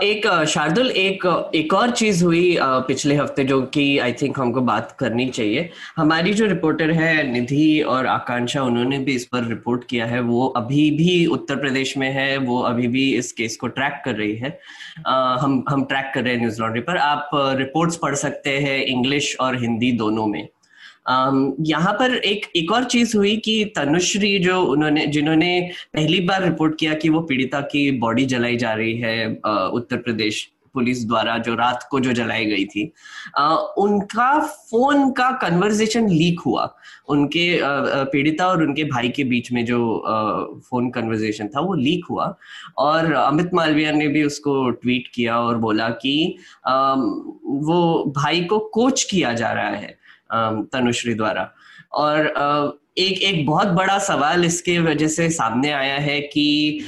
[0.05, 4.97] एक शार्दुल, एक एक और चीज़ हुई पिछले हफ़्ते जो कि आई थिंक हमको बात
[5.01, 10.07] करनी चाहिए। हमारी जो रिपोर्टर है, निधि और आकांक्षा, उन्होंने भी इस पर रिपोर्ट किया
[10.07, 14.01] है। वो अभी भी उत्तर प्रदेश में है, वो अभी भी इस केस को ट्रैक
[14.05, 14.59] कर रही है।
[15.41, 19.37] हम हम ट्रैक कर रहे हैं न्यूज़ लॉन्ड्री पर। आप रिपोर्ट्स पढ़ सकते हैं इंग्लिश
[19.41, 20.47] और हिंदी दोनों में।
[21.09, 25.61] यहाँ पर एक एक और चीज़ हुई कि तनुश्री जो उन्होंने जिन्होंने
[25.95, 30.49] पहली बार रिपोर्ट किया कि वो पीड़िता की बॉडी जलाई जा रही है उत्तर प्रदेश
[30.75, 32.93] पुलिस द्वारा जो रात को जो जलाई गई थी
[33.39, 36.65] आ, उनका फ़ोन का कन्वर्सेशन लीक हुआ।
[37.09, 37.47] उनके
[38.13, 40.15] पीड़िता और उनके भाई के बीच में जो आ,
[40.69, 42.35] फ़ोन कन्वर्सेशन था वो लीक हुआ।
[42.79, 48.59] और अमित मालविया ने भी उसको ट्वीट किया और बोला कि आ, वो भाई को
[48.75, 49.99] कोच किया जा रहा है।
[50.31, 51.51] तनुश्री द्वारा।
[51.93, 52.27] और
[52.99, 56.85] एक एक बहुत बड़ा सवाल इसके वजह से सामने आया है कि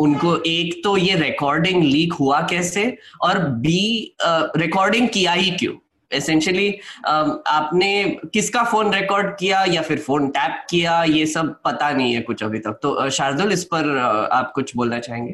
[0.00, 2.86] उनको एक तो ये रिकॉर्डिंग लीक हुआ कैसे
[3.22, 5.74] और बी रिकॉर्डिंग किया ही क्यों?
[6.10, 6.68] एसेंशियली
[7.06, 12.20] आपने किसका फ़ोन रिकॉर्ड किया या फिर फ़ोन टैप किया, ये सब पता नहीं है
[12.22, 13.96] कुछ अभी तक। तो शार्दुल, इस पर
[14.32, 15.32] आप कुछ बोलना चाहेंगे?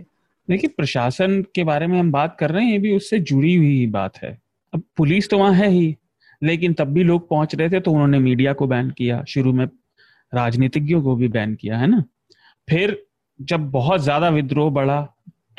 [0.49, 3.87] देखिए, प्रशासन के बारे में हम बात कर रहे हैं, ये भी उससे जुड़ी हुई
[3.89, 4.39] बात है।
[4.73, 5.97] अब पुलिस तो वहाँ है ही।
[6.43, 9.67] लेकिन तब भी लोग पहुँच रहे थे तो उन्होंने मीडिया को बैन किया शुरू में
[10.33, 12.05] राजनीतिज्ञों को भी बैन किया है ना?
[12.69, 12.97] फिर
[13.41, 15.01] जब बहुत ज़्यादा विद्रोह बढ़ा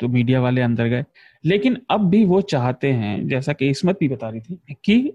[0.00, 1.04] तो मीडिया वाले अंदर गए।
[1.44, 5.12] लेकिन अब भी वो चाहते हैं जैसा कि इसमत भी बता रही थी कि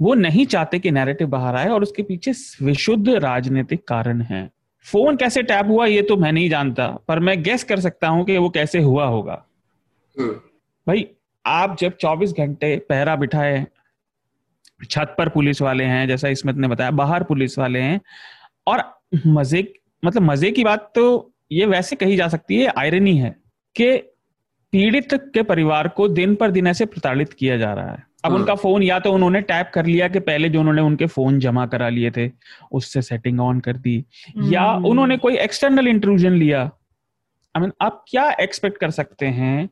[0.00, 4.48] वो नहीं चाहते कि नैरेटिव बाहर आए और उसके पीछे विशुद्ध राजनीतिक कारण है।
[4.86, 8.24] फ़ोन कैसे टैप हुआ ये तो मैं नहीं जानता पर मैं गेस कर सकता हूँ
[8.24, 9.44] कि वो कैसे हुआ होगा।
[10.16, 10.32] हम्म।
[10.86, 11.06] भाई
[11.44, 13.66] आप जब 24 घंटे पहरा बिठाए
[14.84, 18.00] छत पर पुलिस वाले हैं जैसा इसमत ने बताया बाहर पुलिस वाले हैं।
[18.66, 18.82] और
[19.26, 19.72] मज़े
[20.04, 21.04] मतलब मज़े की बात तो
[21.52, 23.30] ये वैसे कही जा सकती है आयरनी है
[23.76, 23.96] कि
[24.72, 28.38] पीड़ित के परिवार को दिन पर दिन ऐसे प्रताड़ित किया जा रहा है। अब हाँ।
[28.38, 31.66] उनका फ़ोन या तो उन्होंने टैप कर लिया कि पहले जो उन्होंने उनके फ़ोन जमा
[31.66, 32.30] करा लिए थे
[32.72, 34.04] उससे सेटिंग ऑन कर दी।
[34.44, 36.62] या हम्म। उन्होंने कोई एक्सटर्नल इंट्रूजन लिया।
[37.54, 39.68] आई मीन आप क्या एक्सपेक्ट कर सकते हैं?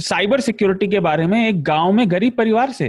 [0.00, 2.88] साइबर सिक्योरिटी के बारे में एक गाँव में गरीब परिवार से।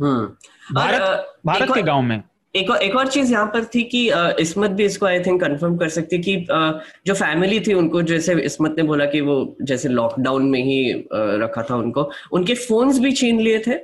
[0.00, 2.22] हम्म। भारत भारत के गाँव में।
[2.54, 4.00] एक और एक और चीज़ यहाँ पर थी कि
[4.40, 6.36] इसमत भी इसको आई थिंक कंफर्म कर सकती कि
[7.06, 10.78] जो फैमिली थी उनको जैसे इसमत ने बोला कि वो जैसे लॉकडाउन में ही
[11.42, 13.74] रखा था उनको उनके फोन्स भी छीन लिए थे?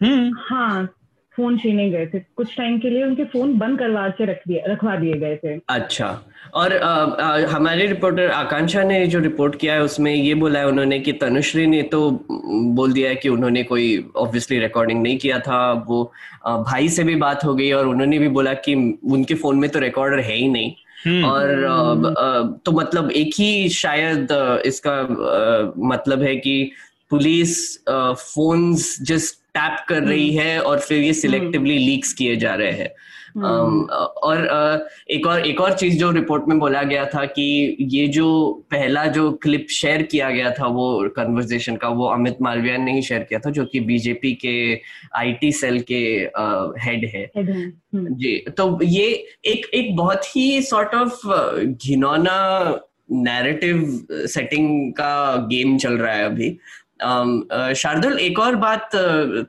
[0.00, 0.88] हम्म। हाँ
[1.36, 4.62] फ़ोन छीने गए थे। कुछ टाइम के लिए उनके फ़ोन बंद करवा के रख दिए
[4.68, 6.08] रखवा दिए गए थे। अच्छा।
[6.54, 10.66] और आ, आ, हमारे रिपोर्टर आकांक्षा ने जो रिपोर्ट किया है उसमें ये बोला है
[10.68, 15.38] उन्होंने कि तनुश्री ने तो बोल दिया है कि उन्होंने कोई ऑब्वियसली रिकॉर्डिंग नहीं किया
[15.38, 16.12] था। वो
[16.46, 18.74] आ, भाई से भी बात हो गई और उन्होंने भी बोला कि
[19.10, 20.72] उनके फ़ोन में तो रिकॉर्डर है ही नहीं।
[21.06, 24.28] हम्म। और आ, तो मतलब एक ही शायद
[24.66, 26.70] इसका आ, मतलब है कि
[27.10, 27.56] पुलिस
[27.88, 32.54] फोन्स जस्ट टैप कर रही हम्म। है और फिर ये सिलेक्टिवली हम्म। लीक्स किए जा
[32.54, 32.90] रहे हैं
[33.36, 37.76] हम्म। um, और एक और एक और चीज़ जो रिपोर्ट में बोला गया था कि
[37.92, 38.28] ये जो
[38.70, 40.86] पहला जो क्लिप शेयर किया गया था वो
[41.16, 44.54] कन्वर्सेशन का वो अमित मालविया ने ही शेयर किया था जो कि बीजेपी के
[45.16, 46.00] आईटी सेल के
[46.80, 47.26] हेड है
[47.96, 49.06] जी तो ये
[49.46, 51.26] एक एक बहुत ही सॉर्ट ऑफ़
[51.64, 52.38] घिनौना
[53.12, 53.82] नैरेटिव
[54.28, 56.56] सेटिंग का गेम चल रहा है अभी
[57.74, 58.94] शार्दुल एक और बात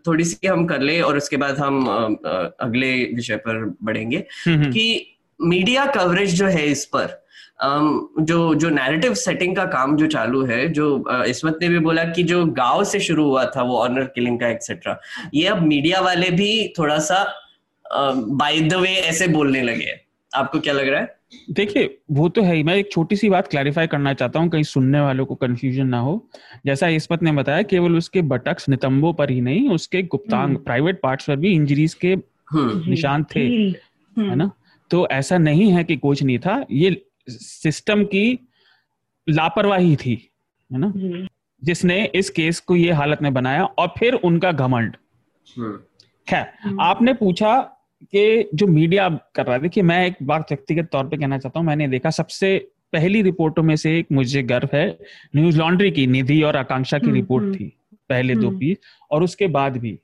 [0.08, 4.72] थोड़ी सी हम कर ले और उसके बाद हम अगले विषय पर बढ़ेंगे हम्म, हम्म।
[4.72, 7.22] कि मीडिया कवरेज जो है इस पर
[7.64, 10.88] जो जो नैरेटिव सेटिंग का काम जो चालू है जो
[11.26, 14.48] इसमत ने भी बोला कि जो गाँव से शुरू हुआ था वो ऑनर किलिंग का
[14.48, 15.00] एक्सेट्रा
[15.34, 17.24] ये अब मीडिया वाले भी थोड़ा सा
[17.86, 20.05] बाय द वे ऐसे बोलने लगे
[20.36, 21.16] आपको क्या लग रहा है?
[21.52, 24.64] देखिए वो तो है ही। मैं एक छोटी सी बात क्लैरिफाई करना चाहता हूँ कहीं
[24.64, 26.30] सुनने वालों को कंफ्यूजन ना हो।
[26.66, 31.02] जैसा इस्मत ने बताया केवल उसके बटक्स नितंबों पर ही नहीं उसके गुप्तांग प्राइवेट हम्म।
[31.04, 32.14] पार्ट्स पर भी इंजरीज के
[32.52, 33.46] हम्म। निशान थे
[34.18, 34.52] है ना?
[34.92, 38.40] तो ऐसा नहीं है कि कोच नहीं था। ये सिस्टम की
[39.30, 40.32] लापरवाही थी
[40.72, 40.94] है ना?
[41.64, 44.96] जिसने इस केस को ये हालत में बनाया और फिर उनका घमंड।
[45.58, 45.78] हम्म।
[46.28, 47.75] खैर आपने पूछा
[48.12, 51.60] कि जो मीडिया कर रहा है देखिए मैं एक बात व्यक्तिगत तौर पे कहना चाहता
[51.60, 55.00] हूँ मैंने देखा सबसे पहली रिपोर्टों में से एक मुझे गर्व है
[55.36, 57.78] न्यूज़ लॉन्ड्री की निधि और आकांक्षा की हम्म, रिपोर्ट हम्म। थी
[58.10, 60.00] पहले दो पीस हम्म। और उसके बाद भी।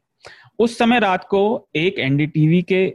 [0.59, 2.93] उस समय रात को एक एनडीटीवी के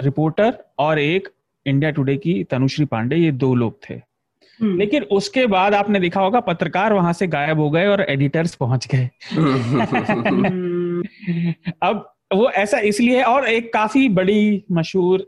[0.00, 1.28] रिपोर्टर और एक
[1.66, 4.14] इंडिया टुडे की तनुश्री पांडे ये दो लोग थे।
[4.60, 8.88] लेकिन उसके बाद आपने देखा होगा पत्रकार वहाँ से गायब हो गए और एडिटर्स पहुँच
[8.94, 9.10] गए।
[11.82, 15.26] अब वो ऐसा इसलिए और एक काफ़ी बड़ी मशहूर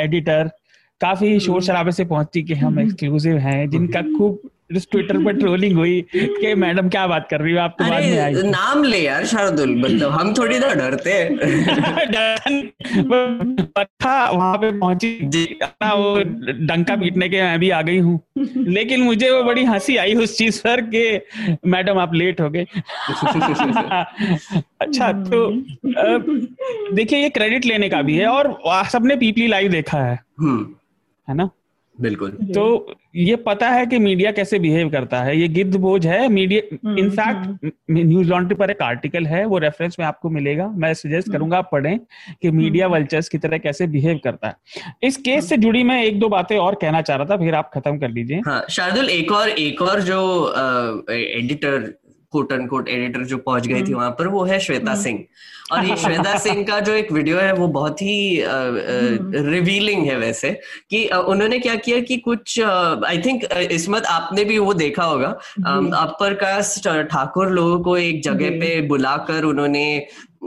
[0.00, 0.50] एडिटर
[1.00, 6.06] काफ़ी शोर शराबे से पहुँचती कि हम एक्सक्लूसिव हैं जिनका खूब ट्विटर पर ट्रोलिंग हुई
[6.16, 9.26] कि मैडम क्या बात कर रही हो आप तो बाद में आई नाम ले यार
[9.26, 11.28] शारदुल मतलब हम थोड़ी ना डरते।
[14.36, 18.20] वहाँ पे पहुँची। वो डंका पीटने के मैं भी आ गई हूँ।
[18.56, 21.20] लेकिन मुझे वो बड़ी हँसी आई उस चीज़ पर कि
[21.66, 22.64] मैडम आप लेट हो गए।
[24.80, 25.50] अच्छा तो
[26.94, 30.74] देखिए ये क्रेडिट लेने का भी है और सबने पीपली लाइव देखा है। हम्म।
[31.28, 31.50] है ना?
[32.00, 36.28] बिल्कुल। तो ये पता है कि मीडिया कैसे बिहेव करता है ये गिद्ध बोझ है।
[36.28, 41.28] मीडिया इनफैक्ट न्यूज़ लॉन्ड्री पर एक आर्टिकल है वो रेफरेंस में आपको मिलेगा। मैं सजेस्ट
[41.28, 41.98] हम्म। करूँगा आप पढ़ें
[42.42, 44.54] कि मीडिया हम्म। वल्चर्स की तरह कैसे बिहेव करता है।
[45.02, 47.70] इस केस से जुड़ी मैं एक दो बातें और कहना चाह रहा था फिर आप
[47.74, 50.20] खत्म कर लीजिए। हाँ शार्दुल एक और एक और जो
[51.10, 51.92] एडिटर
[52.32, 55.24] कोट अनकोट एडिटर जो पहुँच गई थी हम्म। वहाँ पर वो है श्वेता हम्म। सिंह
[55.72, 60.16] और ये श्वेता सिंह का जो एक वीडियो है वो बहुत ही हम्म। रिवीलिंग है
[60.16, 60.50] वैसे
[60.90, 65.28] कि उन्होंने क्या किया कि कुछ आई थिंक इसमत आपने भी वो देखा होगा
[65.98, 69.86] अपर कास्ट ठाकुर लोगों को एक जगह पे बुलाकर उन्होंने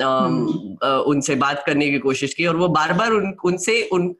[0.01, 4.13] हम्म। उनसे बात करने की कोशिश की और वो बार बार उन, उनसे उन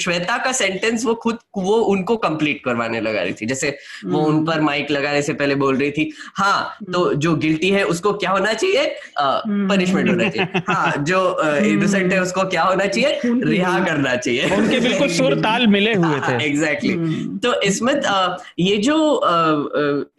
[0.00, 3.70] श्वेता का सेंटेंस वो खुद वो उनको कंप्लीट करवाने लगा रही थी। जैसे
[4.04, 7.70] वो हम्म। उन पर माइक लगाने से पहले बोल रही थी हाँ तो जो गिल्टी
[7.70, 8.84] है उसको क्या होना चाहिए?
[9.18, 11.20] हम्म। पनिशमेंट होना चाहिए। हाँ जो
[11.64, 13.20] इनोसेंट है उसको क्या होना चाहिए?
[13.24, 17.94] रिहा करना चाहिए। उनके बिल्कुल सुर ताल मिले हुए थे। Exactly hmm. तो इसमें
[18.58, 18.96] ये जो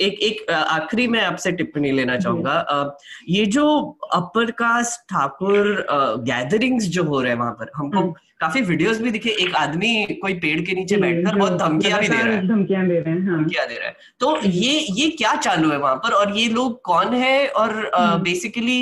[0.01, 2.97] एक एक आखिरी में आपसे टिप्पणी लेना चाहूँगा।
[3.29, 3.65] ये जो
[4.13, 5.85] अपर कास्ट ठाकुर
[6.25, 10.33] गैदरिंग्स जो हो रहे हैं वहाँ पर हमको। काफ़ी वीडियोस भी दिखे एक आदमी कोई
[10.39, 13.37] पेड़ के नीचे बैठकर बहुत धमकियाँ भी दे रहा है। धमकियाँ दे रहे हैं हाँ।
[13.37, 16.13] धमकियाँ दे रहा है। तो ये ये क्या चालू है वहाँ पर?
[16.13, 17.47] और ये लोग कौन है?
[17.47, 18.81] और हम्म। बेसिकली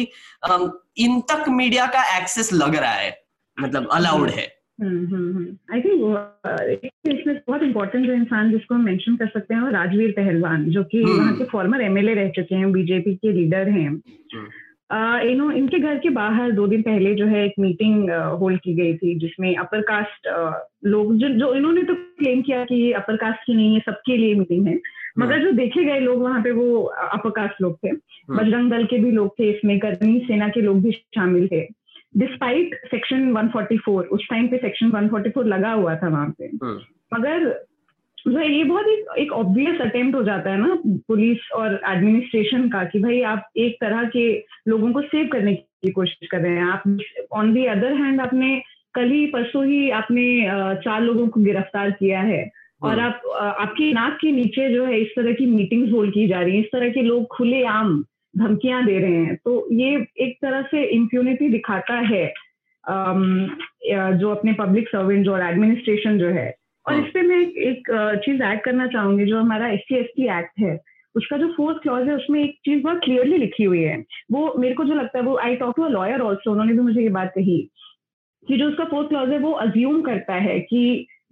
[0.97, 3.11] इन तक मीडिया का एक्सेस लग रहा है
[3.57, 4.47] मतलब अलाउड है।
[4.83, 5.99] आई थिंक
[7.07, 10.83] इसमें बहुत इम्पोर्टेंट जो इंसान जिसको हम मेंशन कर सकते हैं वो राजवीर पहलवान जो
[10.83, 14.47] कि हम्म। वहाँ के फॉर्मर एमएलए रह चुके हैं बीजेपी के लीडर हैं। हम्म।
[14.95, 18.73] यू नो इनके घर के बाहर दो दिन पहले जो है एक मीटिंग होल्ड की
[18.73, 20.27] गई थी जिसमें अपर कास्ट
[20.85, 24.17] लोग जो जो इन्होंने तो क्लेम किया कि ये अपर कास्ट की नहीं है सबके
[24.17, 24.79] लिए मीटिंग है।
[25.19, 27.91] मगर जो देखे गए लोग वहाँ पे वो अपर कास्ट लोग थे।
[28.29, 31.61] बजरंग दल के भी लोग थे इसमें कर्मी सेना के लोग भी शामिल थे।
[32.17, 36.79] डिस्पाइट सेक्शन 144 उस टाइम पे सेक्शन 144 लगा हुआ था वहाँ पे। हम्म।
[37.13, 37.65] मगर
[38.25, 42.83] है ये बहुत एक एक ऑब्वियस अटेम्प्ट हो जाता है ना पुलिस और एडमिनिस्ट्रेशन का
[42.83, 44.25] कि भाई आप एक तरह के
[44.67, 46.83] लोगों को सेव करने की कोशिश कर रहे हैं। आप
[47.31, 48.61] ऑन दी अदर हैंड आपने
[48.95, 50.25] कल ही परसों ही आपने
[50.83, 52.49] चार लोगों को गिरफ़्तार किया है
[52.83, 53.21] और हम्म। आप
[53.59, 56.61] आपकी नाक के नीचे जो है इस तरह की मीटिंग्स होल्ड की जा रही है।
[56.61, 58.03] इस तरह के लोग खुलेआम
[58.37, 62.25] धमकियाँ दे रहे हैं। तो ये एक तरह से इम्प्यूनिटी दिखाता है
[64.17, 66.51] जो अपने पब्लिक सर्वेंट जो और एडमिनिस्ट्रेशन जो है।
[66.85, 69.95] और हम्म। इस पे मैं एक, एक चीज़ ऐड करना चाहूँगी जो हमारा S C
[69.95, 70.79] S T act है
[71.15, 73.97] उसका जो फोर्थ क्लॉज है उसमें एक चीज़ बहुत क्लियरली लिखी हुई है
[74.31, 76.79] वो मेरे को जो लगता है वो I talk to a lawyer also उन्होंने भी
[76.79, 77.57] मुझे ये बात कही
[78.47, 80.83] कि जो उसका फोर्थ क्लॉज है वो अज्यूम करता है कि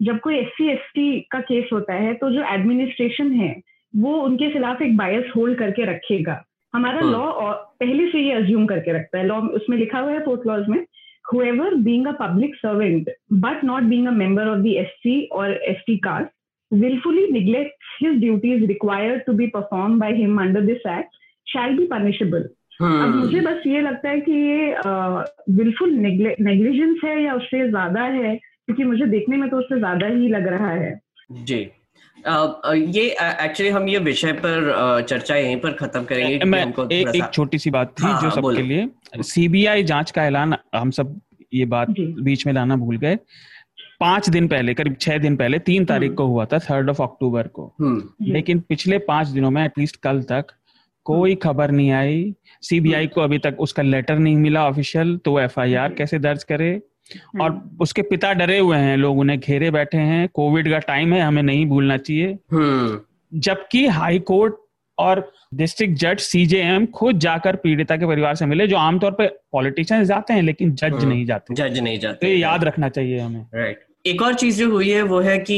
[0.01, 3.55] जब कोई एस सी एस टी का केस होता है तो जो एडमिनिस्ट्रेशन है
[3.93, 8.65] वो उनके खिलाफ एक बायस होल्ड करके रखेगा हमारा हाँ। लॉ पहले से ये अज्यूम
[8.65, 10.79] करके रखता है लॉ उसमें लिखा हुआ है फोर्थ क्लॉज में
[11.31, 15.99] whoever being a public servant but not being a member of the SC or ST
[16.03, 16.31] caste
[16.71, 21.09] willfully neglects his duties required to be performed by him under this act
[21.47, 22.43] shall be punishable.
[22.81, 24.75] अब हम्म। मुझे बस ये लगता है कि ये
[25.55, 30.27] बिल्कुल negligence है या उससे ज़्यादा है क्योंकि मुझे देखने में तो उससे ज़्यादा ही
[30.27, 31.80] लग रहा है जी अ, अ,
[32.27, 33.03] ये
[33.43, 37.69] एक्चुअली हम ये विषय पर चर्चा यहीं पर खत्म करेंगे मैं एक एक छोटी सी
[37.71, 41.19] बात थी हाँ, जो हाँ, सबके लिए। सीबीआई जाँच का ऐलान हम सब
[41.53, 43.15] ये बात बीच में लाना भूल गए।
[43.99, 47.01] पाँच दिन पहले करीब छह दिन पहले तीन तारीख हम्म। को हुआ था थर्ड ऑफ़
[47.03, 50.45] अक्टूबर को। हम्म, लेकिन पिछले पाँच दिनों में एटलीस्ट कल तक
[51.05, 55.93] कोई खबर नहीं आई। सीबीआई को अभी तक उसका लेटर नहीं मिला ऑफिशियल तो एफआईआर।
[55.93, 56.81] कैसे दर्ज करे?
[57.41, 61.13] और हम्म, उसके पिता डरे हुए हैं लोग उन्हें घेरे बैठे हैं। कोविड का टाइम
[61.13, 62.99] है हमें नहीं भूलना चाहिए। हम्म,
[63.39, 64.55] जबकि हाई कोर्ट
[64.97, 70.07] और डिस्ट्रिक्ट जज सीजेएम खुद जाकर पीड़िता के परिवार से मिले जो आमतौर पर पॉलिटिशियंस
[70.07, 73.19] जाते हैं लेकिन जज हम्म। नहीं जाते। जज नहीं तो जाते ये याद रखना चाहिए
[73.19, 75.55] हमें। राइट एक और चीज़ जो हुई है वो है कि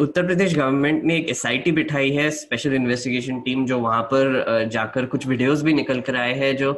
[0.00, 5.06] उत्तर प्रदेश गवर्नमेंट ने एक एसआईटी बिठाई है स्पेशल इन्वेस्टिगेशन टीम जो वहाँ पर जाकर
[5.06, 6.72] कुछ वीडियोस भी निकल कर आए हैं जो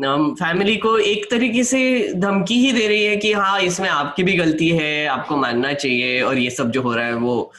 [0.00, 1.80] फैमिली को एक तरीके से
[2.16, 6.20] धमकी ही दे रही है कि हाँ इसमें आपकी भी गलती है आपको मानना चाहिए
[6.22, 7.52] और ये सब जो हो रहा है वो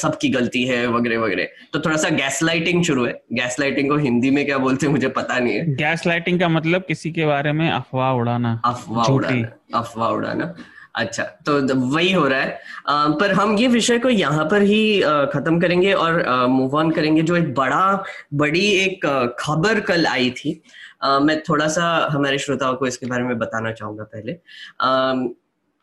[0.00, 3.96] सबकी गलती है वगैरह वगैरह। तो थोड़ा सा गैस लाइटिंग शुरू है। गैस लाइटिंग को
[3.98, 7.26] हिंदी में क्या बोलते हैं मुझे पता नहीं है। गैस लाइटिंग का मतलब किसी के
[7.26, 10.54] बारे में अफवाह उड़ाना अफवाह उड़ाना अफवाह उड़ाना।
[11.00, 12.58] अच्छा तो वही हो रहा है।
[12.88, 15.00] आ, पर हम ये विषय को यहाँ पर ही
[15.32, 19.06] खत्म करेंगे और मूव ऑन करेंगे जो एक बड़ा बड़ी एक
[19.40, 20.60] खबर कल आई थी।
[21.02, 24.32] आ, मैं थोड़ा सा हमारे श्रोताओं को इसके बारे में बताना चाहूँगा पहले।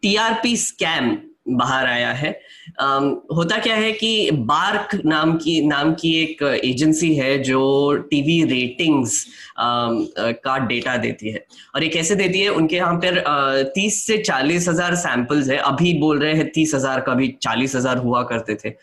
[0.03, 1.15] टीआरपी स्कैम
[1.49, 2.31] बाहर आया है।
[2.79, 3.05] अम,
[3.36, 9.25] होता क्या है कि बार्क नाम की नाम की एक एजेंसी है जो टीवी रेटिंग्स
[9.60, 12.49] का डेटा देती है। और ये कैसे देती है?
[12.49, 17.01] उनके यहाँ पर तीस से चालीस हज़ार सैंपल्स है। अभी बोल रहे हैं तीस हज़ार
[17.07, 18.75] कभी चालीस हज़ार हुआ करते थे।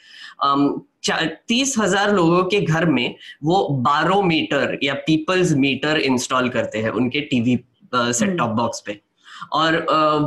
[1.48, 7.20] तीस हज़ार लोगों के घर में वो बारोमीटर या पीपल्स मीटर इंस्टॉल करते हैं उनके
[7.22, 7.58] टीवी
[7.94, 9.00] सेट टॉप बॉक्स पे।
[9.52, 9.76] और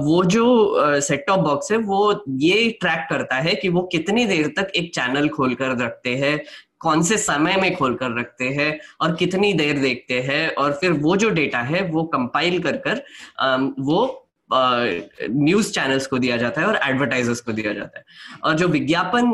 [0.03, 4.47] वो जो सेट टॉप बॉक्स है, वो ये ट्रैक करता है कि वो कितनी देर
[4.57, 6.39] तक एक चैनल खोल कर रखते हैं,
[6.79, 10.91] कौन से समय में खोल कर रखते हैं और कितनी देर देखते हैं और फिर
[10.93, 13.03] वो जो डेटा है, वो कंपाइल कर कर
[13.79, 18.05] वो न्यूज़ चैनल्स को दिया जाता है और एडवर्टाइजर्स को दिया जाता है।
[18.43, 19.31] और जो विज्ञापन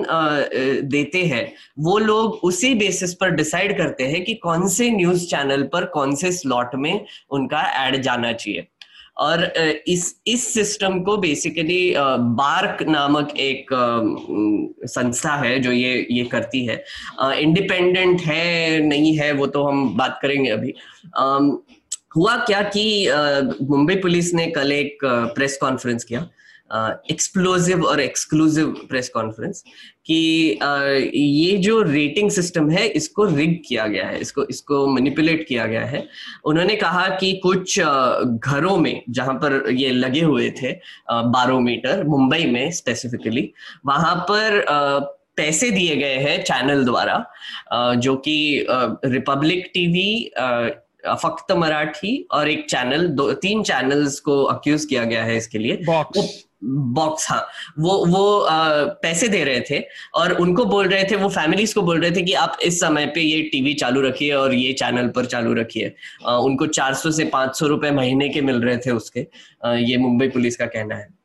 [0.89, 1.43] देते हैं,
[1.79, 6.15] वो लोग उसी बेसिस पर डिसाइड करते हैं कि कौन से न्यूज़ चैनल पर कौन
[6.15, 8.67] से स्लॉट में उनका एड जाना चाहिए।
[9.17, 9.43] और
[9.87, 11.93] इस इस सिस्टम को बेसिकली
[12.37, 13.69] बार्क नामक एक
[14.85, 16.83] संस्था है जो ये ये करती है।
[17.39, 20.73] इंडिपेंडेंट है, नहीं है, वो तो हम बात करेंगे अभी।
[22.15, 23.07] हुआ क्या कि
[23.69, 26.27] मुंबई पुलिस ने कल एक प्रेस कॉन्फ्रेंस किया।
[27.11, 29.63] एक्सप्लोजिव और एक्सक्लूसिव प्रेस कॉन्फ्रेंस
[30.05, 30.59] कि
[31.15, 35.85] ये जो रेटिंग सिस्टम है, इसको रिग किया गया है, इसको इसको मैनिपुलेट किया गया
[35.85, 36.05] है।
[36.45, 40.71] उन्होंने कहा कि कुछ घरों में, जहाँ पर ये लगे हुए थे
[41.11, 43.51] बारोमीटर मुंबई में स्पेसिफिकली
[43.85, 44.59] वहाँ पर
[45.37, 48.65] पैसे दिए गए हैं चैनल द्वारा जो कि
[49.05, 50.31] रिपब्लिक टीवी
[51.07, 55.77] फक्त मराठी और एक चैनल दो तीन चैनल्स को अक्यूज किया गया है इसके लिए।
[55.85, 57.47] बॉक्स बॉक्स हाँ।
[57.79, 59.83] वो वो आ, पैसे दे रहे थे
[60.15, 63.05] और उनको बोल रहे थे वो फैमिलीज़ को बोल रहे थे कि आप इस समय
[63.05, 65.95] पे ये टीवी चालू रखिए और ये चैनल पर चालू रखिए।
[66.27, 69.27] उनको 400 से 500 रुपए महीने के मिल रहे थे उसके।
[69.65, 71.22] आ, ये मुंबई पुलिस का कहना है।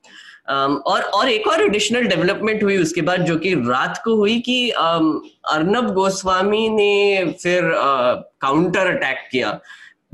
[0.51, 4.71] और और एक और एडिशनल डेवलपमेंट हुई उसके बाद जो कि रात को हुई कि
[4.71, 7.71] अर्नब गोस्वामी ने फिर
[8.41, 9.61] काउंटर अटैक किया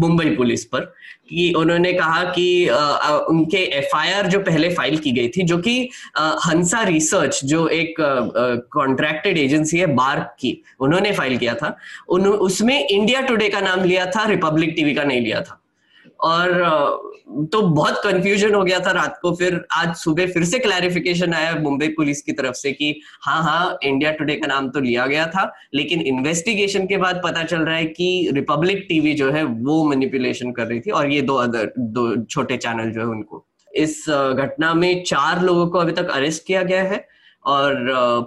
[0.01, 0.81] मुंबई पुलिस पर
[1.29, 5.89] कि उन्होंने कहा कि आ, उनके एफआईआर जो पहले फ़ाइल की गई थी जो कि
[6.17, 7.95] हंसा रिसर्च जो एक
[8.73, 11.77] कॉन्ट्रैक्टेड एजेंसी है बार्क की उन्होंने फ़ाइल किया था।
[12.09, 15.61] उन उसमें इंडिया टुडे का नाम लिया था रिपब्लिक टीवी का नहीं लिया था।
[16.25, 17.13] और
[17.53, 21.55] तो बहुत कंफ्यूजन हो गया था रात को। फिर आज सुबह फिर से क्लैरिफिकेशन आया
[21.61, 25.27] मुंबई पुलिस की तरफ़ से कि हाँ हाँ इंडिया टुडे का नाम तो लिया गया
[25.27, 29.83] था, लेकिन इन्वेस्टिगेशन के बाद पता चल रहा है कि रिपब्लिक टीवी जो है वो
[29.85, 34.05] मैनिपुलेशन कर रही थी और ये दो अदर दो छोटे चैनल जो है उनको। इस
[34.09, 37.07] घटना में चार लोगों को अभी तक अरेस्ट किया गया है
[37.45, 37.85] और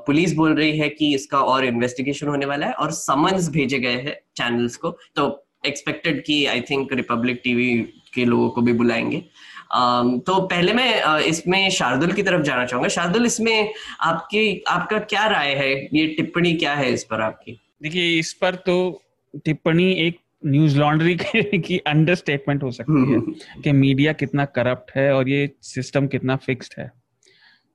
[0.07, 3.95] पुलिस बोल रही है कि इसका और इन्वेस्टिगेशन होने वाला है और समन्स भेजे गए
[3.97, 5.27] हैं चैनल्स को। तो
[5.67, 9.25] एक्सपेक्टेड कि आई थिंक रिपब्लिक टीवी के लोगों को भी बुलाएँगे।
[9.67, 14.99] Um, तो पहले मैं uh, इसमें शार्दुल की तरफ़ जाना चाहूँगा। शार्दुल इसमें आपकी आपका
[14.99, 15.85] क्या राय है?
[15.85, 17.61] ये टिप्पणी क्या है इस पर आपकी?
[17.81, 19.03] देखिए इस पर तो
[19.45, 21.15] टिप्पणी एक न्यूज़ लॉन्ड्री
[21.59, 23.19] की अंडर स्टेटमेंट हो सकती है
[23.61, 26.91] कि मीडिया कितना करप्ट है और ये सिस्टम कितना फिक्स्ड है।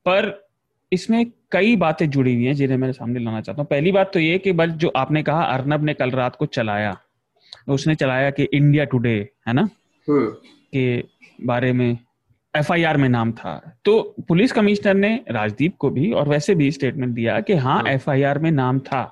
[0.09, 0.49] पर
[0.93, 4.21] इसमें कई बातें जुड़ी हुई हैं जिन्हें मैं सामने लाना चाहता हूँ। पहली बात तो
[4.21, 7.02] ये कि बल जो आपने कहा अर्नब ने कल रात को चलाया।
[7.69, 9.17] उसने चलाया कि इंडिया टुडे
[9.49, 9.69] है ना
[10.09, 10.31] हम्म।
[10.73, 11.03] के
[11.47, 11.99] बारे में
[12.55, 17.15] एफआईआर में नाम था तो पुलिस कमिश्नर ने राजदीप को भी और वैसे भी स्टेटमेंट
[17.15, 19.03] दिया कि हाँ एफआईआर हाँ। में नाम था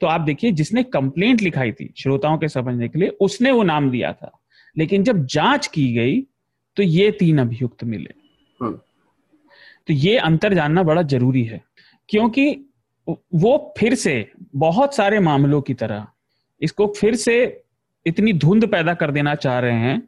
[0.00, 3.90] तो आप देखिए जिसने कंप्लेंट लिखाई थी श्रोताओं के समझने के लिए उसने वो नाम
[3.90, 4.30] दिया था
[4.76, 6.20] लेकिन जब जाँच की गई
[6.76, 8.14] तो ये तीन अभियुक्त मिले
[8.60, 8.72] हाँ।
[9.88, 11.62] तो ये अंतर जानना बड़ा ज़रूरी है
[12.08, 12.50] क्योंकि
[13.34, 14.14] वो फिर से
[14.56, 16.06] बहुत सारे मामलों की तरह
[16.60, 17.36] इसको फिर से
[18.06, 20.00] इतनी धुंध पैदा कर देना चाह रहे हैं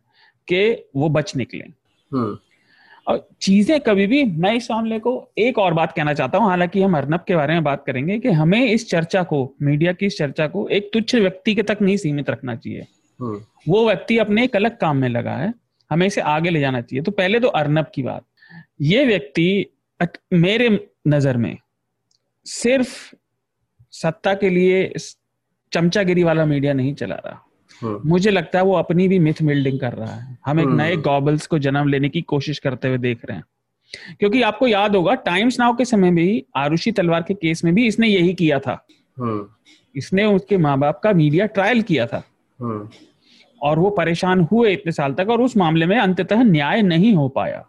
[0.49, 0.61] कि
[0.97, 1.65] वो बच निकले
[2.13, 2.37] हम्म।
[3.07, 6.83] और चीज़ें कभी भी मैं इस मामले को एक और बात कहना चाहता हूँ हालाँकि
[6.83, 10.19] हम अर्नब के बारे में बात करेंगे कि हमें इस चर्चा को मीडिया की इस
[10.19, 12.87] चर्चा को एक तुच्छ व्यक्ति के तक नहीं सीमित रखना चाहिए
[13.21, 15.53] हम्म। वो व्यक्ति अपने एक अलग काम में लगा है
[15.91, 18.25] हमें इसे आगे ले जाना चाहिए तो पहले तो अर्नब की बात
[18.83, 19.67] ये व्यक्ति
[20.35, 20.69] मेरे
[21.09, 21.57] नज़र में
[22.47, 22.95] सिर्फ़
[23.93, 24.93] सत्ता के लिए
[25.73, 27.48] चमचागिरी वाला मीडिया नहीं चला रहा।
[27.85, 30.97] मुझे लगता है वो अपनी भी मिथ बिल्डिंग कर रहा है। हम एक हाँ। नए
[30.97, 33.45] गॉबल्स को जन्म लेने की कोशिश करते हुए देख रहे हैं।
[34.21, 37.75] क्योंकि आपको याद होगा टाइम्स नाउ के समय भी ही आरुषि तलवार के केस में
[37.75, 38.87] भी इसने यही किया था।
[39.21, 39.59] हाँ।
[39.97, 42.25] इसने उसके माँ बाप का मीडिया ट्रायल किया था।
[43.63, 47.29] और वो परेशान हुए इतने साल तक और उस मामले में अंततः न्याय नहीं हो
[47.29, 47.67] पाया।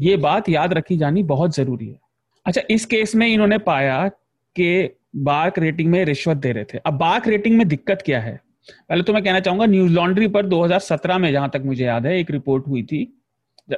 [0.00, 2.00] ये बात याद रखी जानी बहुत ज़रूरी है।
[2.46, 4.08] अच्छा इस केस में इन्होंने पाया
[4.56, 8.40] कि बार्क रेटिंग में रिश्वत दे रहे थे। अब बार्क रेटिंग में दिक्कत क्या है?
[8.70, 12.18] पहले तो मैं कहना चाहूँगा न्यूज़ लॉन्ड्री पर 2017 में जहाँ तक मुझे याद है
[12.18, 13.18] एक रिपोर्ट हुई थी।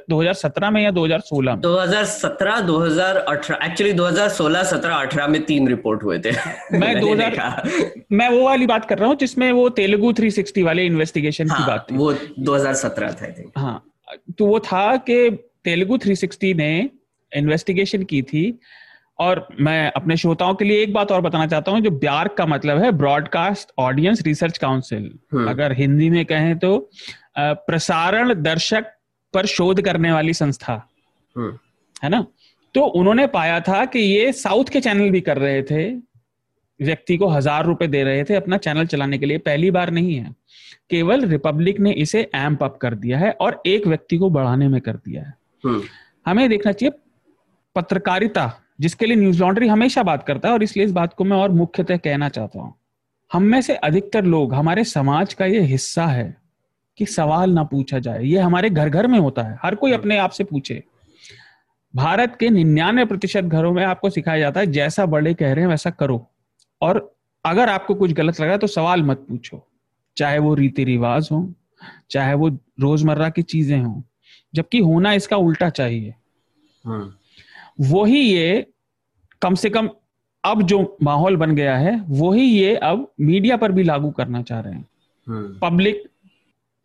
[0.09, 1.61] 2017 में या 2016 में?
[1.61, 6.31] 2017 2018 एक्चुअली 2016 17 18 में तीन रिपोर्ट हुए थे।
[6.79, 11.49] मैं 2000 मैं वो वाली बात कर रहा हूँ जिसमें वो तेलुगु 360 वाले इन्वेस्टिगेशन
[11.49, 13.83] हाँ, की बात थी। वो 2017 था हाँ
[14.37, 15.29] तो वो था कि
[15.63, 16.89] तेलुगु 360 ने
[17.35, 18.59] इन्वेस्टिगेशन की थी
[19.19, 22.45] और मैं अपने श्रोताओं के लिए एक बात और बताना चाहता हूँ जो ब्यार का
[22.45, 25.05] मतलब है ब्रॉडकास्ट ऑडियंस रिसर्च काउंसिल
[25.47, 26.89] अगर हिंदी में कहें तो
[27.37, 28.85] प्रसारण दर्शक
[29.33, 30.73] पर शोध करने वाली संस्था
[31.37, 31.57] हम्म।
[32.03, 32.25] है ना?
[32.75, 35.91] तो उन्होंने पाया था कि ये साउथ के चैनल भी कर रहे थे।
[36.81, 40.15] व्यक्ति को हज़ार रुपए दे रहे थे अपना चैनल चलाने के लिए। पहली बार नहीं
[40.15, 40.35] है।
[40.89, 44.81] केवल रिपब्लिक ने इसे एम्प अप कर दिया है और एक व्यक्ति को बढ़ाने में
[44.81, 45.33] कर दिया है।
[45.65, 45.83] हम्म।
[46.25, 46.99] हमें देखना चाहिए
[47.75, 51.37] पत्रकारिता जिसके लिए न्यूज़ लॉन्ड्री हमेशा बात करता है और इसलिए इस बात को मैं
[51.37, 52.73] और मुख्यतः कहना चाहता हूँ।
[53.33, 56.37] हम में से अधिकतर लोग हमारे समाज का ये हिस्सा है
[56.97, 60.17] कि सवाल ना पूछा जाए। ये हमारे घर घर में होता है। हर कोई अपने
[60.17, 60.83] आप से पूछे।
[61.95, 65.69] भारत के निन्यानवे प्रतिशत घरों में आपको सिखाया जाता है जैसा बड़े कह रहे हैं
[65.69, 66.25] वैसा करो।
[66.81, 67.15] और
[67.45, 69.67] अगर आपको कुछ गलत लगा तो सवाल मत पूछो।
[70.17, 71.53] चाहे वो रीति रिवाज हो
[72.11, 72.49] चाहे वो
[72.79, 74.01] रोज़मर्रा की चीज़ें हों
[74.53, 76.13] जबकि होना इसका उल्टा चाहिए।
[76.85, 77.13] हम्म।
[77.79, 78.65] वही ये
[79.41, 79.89] कम से कम
[80.43, 84.59] अब जो माहौल बन गया है वही ये अब मीडिया पर भी लागू करना चाह
[84.59, 84.85] रहे हैं।
[85.61, 86.03] पब्लिक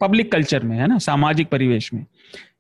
[0.01, 0.99] पब्लिक कल्चर में है ना?
[0.99, 2.05] सामाजिक परिवेश में।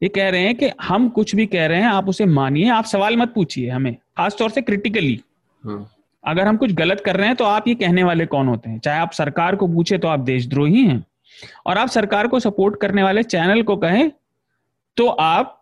[0.03, 2.85] ये कह रहे हैं कि हम कुछ भी कह रहे हैं आप उसे मानिए आप
[2.85, 5.21] सवाल मत पूछिए हमें खासतौर से क्रिटिकली
[5.65, 5.87] हम्म।
[6.25, 8.79] अगर हम कुछ गलत कर रहे हैं तो आप ये कहने वाले कौन होते हैं?
[8.79, 11.05] चाहे आप सरकार को पूछे तो आप देशद्रोही हैं।
[11.67, 14.11] और आप सरकार को सपोर्ट करने वाले चैनल को कहें
[14.97, 15.57] तो आप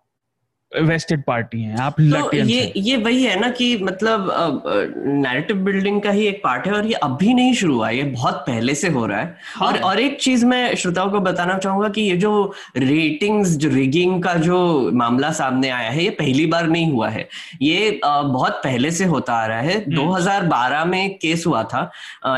[0.73, 4.63] वेस्टेड पार्टी हैं आप तो ये। ये वही है ना कि मतलब
[4.97, 8.35] नैरेटिव बिल्डिंग का ही एक पार्ट है और ये अभी नहीं शुरू हुआ ये बहुत
[8.47, 11.89] पहले से हो रहा है। हाँ। और और एक चीज़ मैं श्रोताओं को बताना चाहूँगा
[11.89, 16.67] कि ये जो रेटिंग्स जो रिगिंग का जो मामला सामने आया है ये पहली बार
[16.69, 17.29] नहीं हुआ है।
[17.63, 21.91] ये बहुत पहले से होता आ रहा है। 2012 में एक केस हुआ था।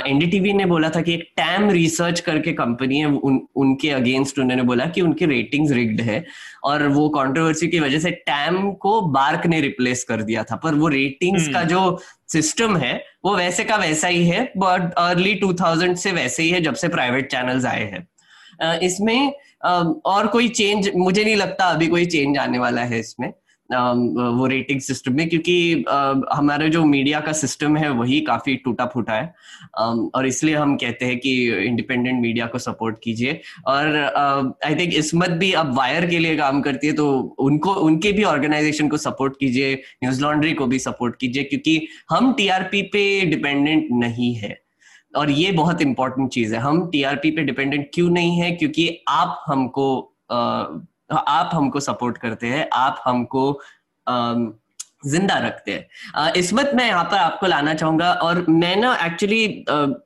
[0.06, 4.62] एनडीटीवी ने बोला था कि एक टैम रिसर्च करके कंपनी है उन, उनके अगेंस्ट उन्होंने
[4.62, 6.24] बोला कि उनकी रेटिंग्स रिग्ड है।
[6.64, 10.74] और वो कॉन्ट्रोवर्सी की वजह से टैम को बार्क ने रिप्लेस कर दिया था पर
[10.74, 11.98] वो रेटिंग्स हम्म। का जो
[12.32, 12.94] सिस्टम है
[13.24, 16.88] वो वैसे का वैसा ही है बट अर्ली 2000 से वैसे ही है जब से
[16.88, 19.32] प्राइवेट चैनल्स आए हैं इसमें
[20.06, 23.32] और कोई चेंज मुझे नहीं लगता अभी कोई चेंज आने वाला है इसमें
[23.72, 25.84] वो रेटिंग सिस्टम में, क्योंकि
[26.32, 29.34] हमारा जो मीडिया का सिस्टम है, वही काफ़ी टूटा फूटा है
[30.14, 31.32] और इसलिए हम कहते हैं कि
[31.66, 36.60] इंडिपेंडेंट मीडिया को सपोर्ट कीजिए। और आई थिंक इसमत भी अब वायर के लिए काम
[36.62, 37.10] करती है तो
[37.40, 42.32] उनको, उनके भी ऑर्गेनाइजेशन को सपोर्ट कीजिए न्यूज़ लॉन्ड्री को भी सपोर्ट कीजिए, क्योंकि हम
[42.32, 44.58] टीआरपी पे डिपेंडेंट नहीं है।
[45.14, 48.50] और ये बहुत इंपॉर्टेंट चीज़ है। हम टीआरपी पे डिपेंडेंट क्यों नहीं है?
[48.52, 49.86] क्योंकि आप हमको
[51.12, 53.52] आप हमको सपोर्ट करते हैं आप हमको
[55.06, 59.42] ज़िंदा रखते हैं। इसमत मैं यहाँ पर आपको लाना चाहूँगा और मैं ना एक्चुअली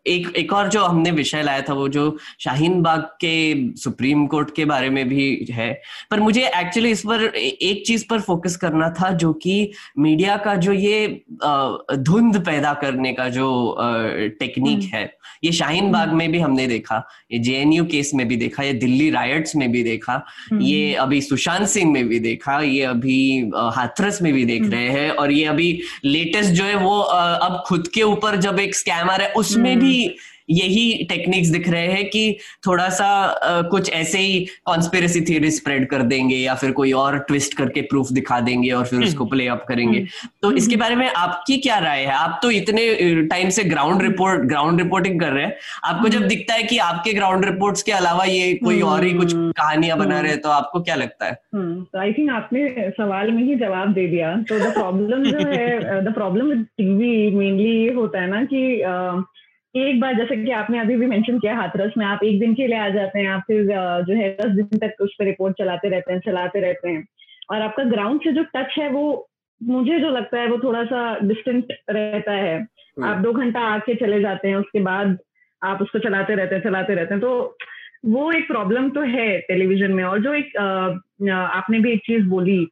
[0.07, 2.05] एक एक और जो हमने विषय लाया था वो जो
[2.41, 3.35] शाहीन बाग के
[3.77, 5.73] सुप्रीम कोर्ट के बारे में भी है
[6.11, 10.55] पर मुझे एक्चुअली इस पर एक चीज़ पर फोकस करना था जो कि मीडिया का
[10.57, 11.07] जो ये
[11.43, 13.51] धुंध पैदा करने का जो
[14.41, 15.05] टेक्निक है
[15.45, 19.11] ये शाहीन बाग में भी हमने देखा ये जेएनयू केस में भी देखा ये दिल्ली
[19.11, 20.23] रायट्स में भी देखा
[20.53, 25.11] ये अभी सुशांत सिंह में भी देखा ये अभी हाथरस में भी देख रहे हैं
[25.11, 25.71] और ये अभी
[26.05, 30.17] लेटेस्ट जो है वो अब खुद के ऊपर जब एक स्कैमर है उसमें भी
[30.49, 32.37] यही टेक्निक्स दिख रहे हैं कि
[32.67, 37.19] थोड़ा सा अ, कुछ ऐसे ही कॉन्स्पिरसी थियरी स्प्रेड कर देंगे या फिर कोई और
[37.19, 40.05] ट्विस्ट करके प्रूफ दिखा देंगे और फिर उसको प्ले अप करेंगे।
[40.43, 42.13] तो इसके बारे में आपकी क्या राय है?
[42.13, 46.55] आप तो इतने टाइम से ग्राउंड रिपोर्ट ग्राउंड रिपोर्टिंग कर रहे हैं। आपको जब दिखता
[46.55, 50.33] है कि आपके ग्राउंड रिपोर्ट्स के अलावा ये कोई और ही कुछ कहानियाँ बना रहे
[50.33, 51.33] हैं तो आपको क्या लगता है?
[51.55, 56.05] तो आई थिंक आपने सवाल में ही जवाब दे दिया। तो द प्रॉब्लम जो है
[56.05, 58.63] the problem with TV mainly ये होता है ना कि
[59.75, 62.67] एक बार जैसे कि आपने अभी भी मेंशन किया हाथरस में आप एक दिन के
[62.67, 63.63] लिए आ जाते हैं आप फिर
[64.09, 67.05] जो है दस दिन तक उस पर रिपोर्ट चलाते रहते हैं चलाते रहते हैं।
[67.51, 69.05] और आपका ग्राउंड से जो टच है वो
[69.61, 72.55] मुझे जो लगता है वो थोड़ा सा डिस्टेंट रहता है।
[73.05, 75.17] आप दो घंटा आके चले जाते हैं उसके बाद
[75.63, 77.57] आप उसको चलाते रहते हैं चलाते रहते हैं। तो
[78.07, 80.57] वो एक प्रॉब्लम तो है टेलीविज़न में। और जो एक
[81.33, 82.65] आपने भी एक चीज़ बोली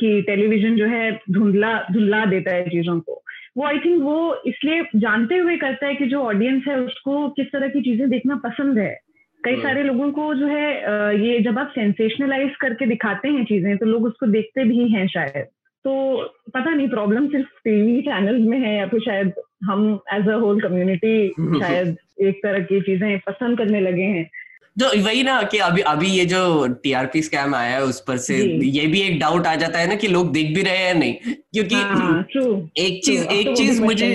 [0.00, 3.22] कि टेलीविज़न जो है धुंधला धुंधला देता है चीज़ों को।
[3.56, 7.46] वो आई थिंक वो इसलिए जानते हुए करता है कि जो ऑडियंस है उसको किस
[7.46, 8.94] तरह की चीज़ें देखना पसंद है।
[9.44, 13.76] कई हम्म। सारे लोगों को जो है ये जब आप सेंसेशनलाइज करके दिखाते हैं चीज़ें
[13.76, 15.46] तो लोग उसको देखते भी हैं शायद।
[15.84, 15.92] तो
[16.54, 19.32] पता नहीं प्रॉब्लम सिर्फ़ टीवी चैनल्स में है या फिर शायद
[19.64, 21.28] हम एज अ होल कम्युनिटी
[21.58, 24.28] शायद एक तरह की चीज़ें पसंद करने लगे हैं।
[24.80, 28.36] तो वही ना कि अभी अभी ये जो टीआरपी स्कैम आया है उस पर से
[28.64, 31.14] ये भी एक डाउट आ जाता है ना कि लोग देख भी रहे हैं नहीं?
[31.52, 32.22] क्योंकि हाँ
[32.78, 34.06] एक चीज़ एक चीज़ मुझे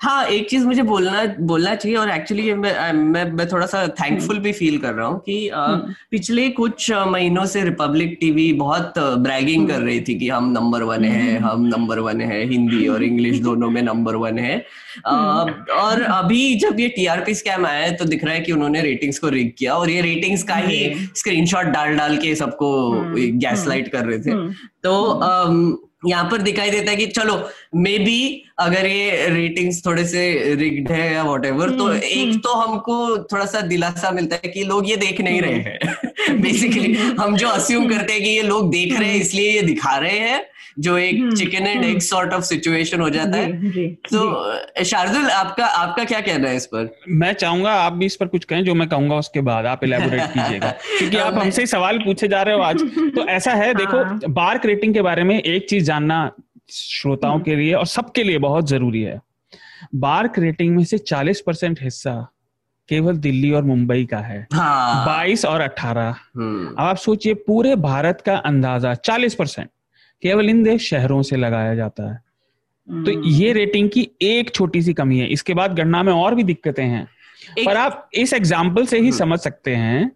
[0.00, 4.38] हाँ एक चीज़ मुझे बोलना बोलना चाहिए और एक्चुअली मैं मैं मैं थोड़ा सा थैंकफुल
[4.38, 8.98] भी फील कर रहा हूँ कि अ, हम्म। पिछले कुछ महीनों से रिपब्लिक टीवी बहुत
[8.98, 13.02] ब्रैगिंग कर रही थी कि हम नंबर वन है हम नंबर वन है हिंदी और
[13.04, 14.56] इंग्लिश दोनों में नंबर वन है।
[15.06, 18.82] अ, और अभी जब ये टीआरपी स्कैम आया है तो दिख रहा है कि उन्होंने
[18.82, 20.78] रेटिंग्स को रिग किया और ये रेटिंग्स का ही
[21.16, 24.52] स्क्रीनशॉट डाल डाल के सबको हम्म, गैस लाइट कर रहे थे। हम्म,
[24.84, 27.32] तो यहाँ पर दिखाई देता है कि चलो
[27.76, 32.28] मे बी अगर ये रेटिंग्स थोड़े से रिग्ड है या वॉट एवर तो हम्म, एक
[32.28, 36.40] हम्म। तो हमको थोड़ा सा दिलासा मिलता है कि लोग ये देख नहीं रहे हैं।
[36.40, 39.96] बेसिकली हम जो अस्यूम करते हैं कि ये लोग देख रहे हैं इसलिए ये दिखा
[39.96, 40.44] रहे हैं
[40.78, 46.04] जो एक chicken and egg sort of situation हो जाता है। तो शार्दुल आपका आपका
[46.04, 47.00] क्या कहना है इस पर?
[47.08, 50.20] मैं चाहूँगा आप भी इस पर कुछ कहें जो मैं कहूँगा उसके बाद आप इलेबोरेट
[50.34, 52.82] कीजिएगा। क्योंकि आप हमसे सवाल पूछे जा रहे हो आज।
[53.14, 56.30] तो ऐसा है देखो बार्क हाँ। रेटिंग के बारे में एक चीज़ जानना
[56.70, 59.20] श्रोताओं। के लिए और सबके लिए बहुत ज़रूरी है
[59.94, 62.14] बार्क रेटिंग में से 40 परसेंट हिस्सा
[62.88, 67.74] केवल दिल्ली और मुंबई का है हाँ। 22 और 18 हम्म। अब आप सोचिए पूरे
[67.76, 69.68] भारत का अंदाज़ा 40 परसेंट
[70.22, 72.16] केवल इन देश शहरों से लगाया जाता है
[72.88, 76.34] तो हम्म। ये रेटिंग की एक छोटी सी कमी है इसके बाद गणना में और
[76.34, 77.06] भी दिक्कतें हैं
[77.56, 80.10] पर आप इस एग्ज़ाम्पल से ही हम्म। समझ सकते हैं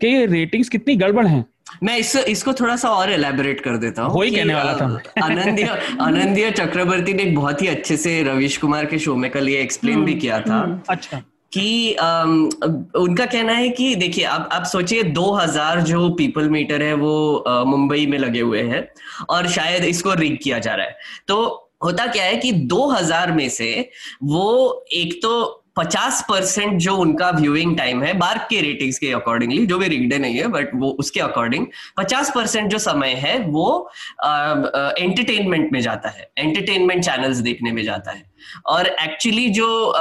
[0.00, 1.44] कि ये रेटिंग्स कितनी गड़बड़ हैं
[1.82, 5.78] मैं इस इसको थोड़ा सा और एलेबोरेट कर देता हूँ वही कहने वाला था। आनंदिया
[6.00, 10.04] आनंदिया चक्रवर्ती ने बहुत ही अच्छे से रविश कुमार के शो में कल ये एक्सप्लेन
[10.04, 12.48] भी किया था अच्छा। कि आम,
[12.96, 18.06] उनका कहना है कि देखिए आप आप सोचिए 2000 जो पीपल मीटर है वो मुंबई
[18.06, 18.86] में लगे हुए हैं
[19.28, 20.96] और शायद इसको रिग किया जा रहा है।
[21.28, 23.90] तो होता क्या है कि 2000 में से
[24.22, 29.66] वो एक तो पचास परसेंट जो उनका व्यूइंग टाइम है बार्क के रेटिंग्स के अकॉर्डिंगली
[29.66, 31.66] जो भी रिगडे नहीं है बट वो उसके अकॉर्डिंग
[31.96, 33.90] पचास परसेंट जो समय है, वो
[34.24, 38.22] एंटरटेनमेंट में जाता है एंटरटेनमेंट चैनल्स देखने में जाता है।
[38.66, 39.94] और एक्चुअली जो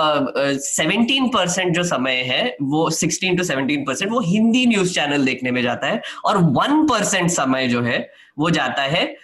[0.59, 5.25] सेवनटीन uh, परसेंट जो समय है वो सिक्सटीन टू सेवनटीन परसेंट वो हिंदी न्यूज़ चैनल
[5.25, 9.17] देखने में जाता है और वन परसेंट समय जो है वो जाता है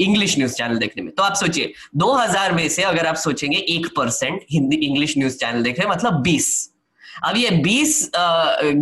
[0.00, 3.86] इंग्लिश न्यूज़ चैनल देखने में। तो आप सोचिए 2000 में से अगर आप सोचेंगे एक
[3.96, 6.42] percent Hindi English news channel देख रहे हैं मतलब 20
[7.24, 7.92] अब ये 20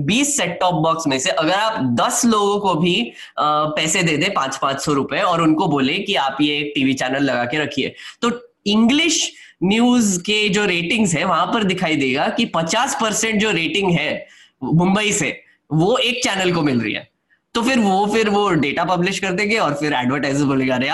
[0.06, 4.28] 20 सेट टॉप बॉक्स में से अगर आप 10 लोगों को भी पैसे दे दे
[4.28, 7.94] पाँच पाँच सौ रुपए और उनको बोले कि आप ये टीवी चैनल लगा के रखिए
[8.22, 8.30] तो
[8.66, 9.32] इंग्लिश
[9.64, 14.26] न्यूज़ के जो रेटिंग्स है वहाँ पर दिखाई देगा कि 50 परसेंट जो रेटिंग है
[14.64, 15.36] मुंबई से
[15.70, 17.08] वो एक चैनल को मिल रही है।
[17.54, 20.88] तो फिर वो फिर वो डेटा पब्लिश कर देंगे और फिर एडवर्टाइजर बोलेगा अरे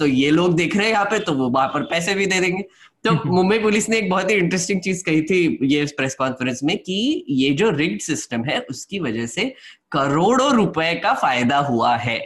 [0.00, 2.40] तो ये लोग देख रहे हैं यहाँ पे तो वो वहाँ पर पैसे भी दे
[2.40, 2.62] देंगे।
[3.04, 6.76] तो मुंबई पुलिस ने एक बहुत ही इंटरेस्टिंग चीज़ कही थी ये प्रेस कॉन्फ्रेंस में
[6.78, 9.44] कि ये जो रिग्ड सिस्टम है उसकी वजह से
[9.92, 12.18] करोड़ों रुपए का फ़ायदा हुआ है।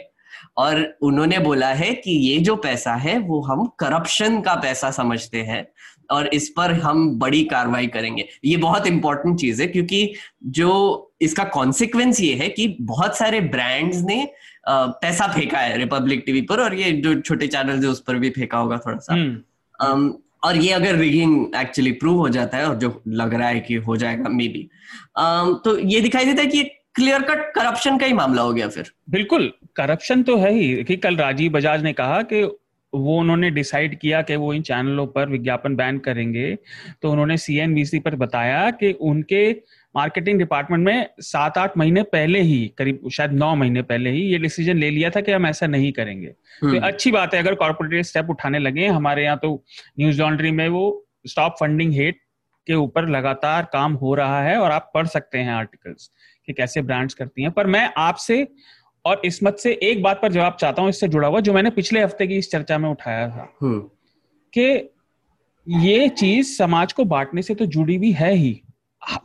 [0.57, 5.41] और उन्होंने बोला है कि ये जो पैसा है वो हम करप्शन का पैसा समझते
[5.41, 5.67] हैं
[6.11, 11.43] और इस पर हम बड़ी कार्रवाई करेंगे। ये बहुत इंपॉर्टेंट चीज़ है क्योंकि जो इसका
[11.43, 14.29] कॉन्सिक्वेंस ये है कि बहुत सारे ब्रांड्स ने
[14.69, 18.29] पैसा फेंका है रिपब्लिक टीवी पर और ये जो छोटे चैनल है उस पर भी
[18.29, 19.15] फेंका होगा थोड़ा सा
[19.89, 20.11] um,
[20.43, 23.75] और ये अगर रिगिंग एक्चुअली प्रूव हो जाता है और जो लग रहा है कि
[23.75, 24.69] हो जाएगा मे बी
[25.19, 28.67] um, तो ये दिखाई देता है कि क्लियर कट करप्शन का ही मामला हो गया
[28.67, 32.43] फिर। बिल्कुल करप्शन तो है ही। कि कल राजीव बजाज ने कहा कि
[32.93, 36.57] वो उन्होंने डिसाइड किया कि वो इन चैनलों पर विज्ञापन बैन करेंगे।
[37.01, 39.51] तो उन्होंने सीएनबीसी पर बताया कि उनके
[39.95, 44.37] मार्केटिंग डिपार्टमेंट में सात आठ महीने पहले ही करीब शायद नौ महीने पहले ही ये
[44.37, 47.55] डिसीज़न ले लिया था कि हम ऐसा नहीं करेंगे। तो हम्म। अच्छी बात है अगर
[47.55, 49.63] कॉर्पोरेट स्टेप उठाने लगे हमारे यहाँ तो
[49.99, 52.19] न्यूज़ लॉन्ड्री में वो स्टॉप फंडिंग हेट
[52.67, 56.09] के ऊपर लगातार काम हो रहा है और आप पढ़ सकते हैं आर्टिकल्स
[56.47, 58.47] कि कैसे ब्रांड्स करती हैं। पर मैं आपसे
[59.05, 62.03] और इसमत से एक बात पर जवाब चाहता हूँ इससे जुड़ा हुआ जो मैंने पिछले
[62.03, 63.79] हफ़्ते की इस चर्चा में उठाया था। हम्म।
[64.57, 64.89] कि
[65.67, 68.61] ये चीज़ समाज को बांटने से तो जुड़ी हुई है ही।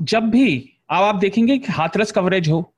[0.02, 2.74] जब भी अब आप देखेंगे कि हाथरस कवरेज हो।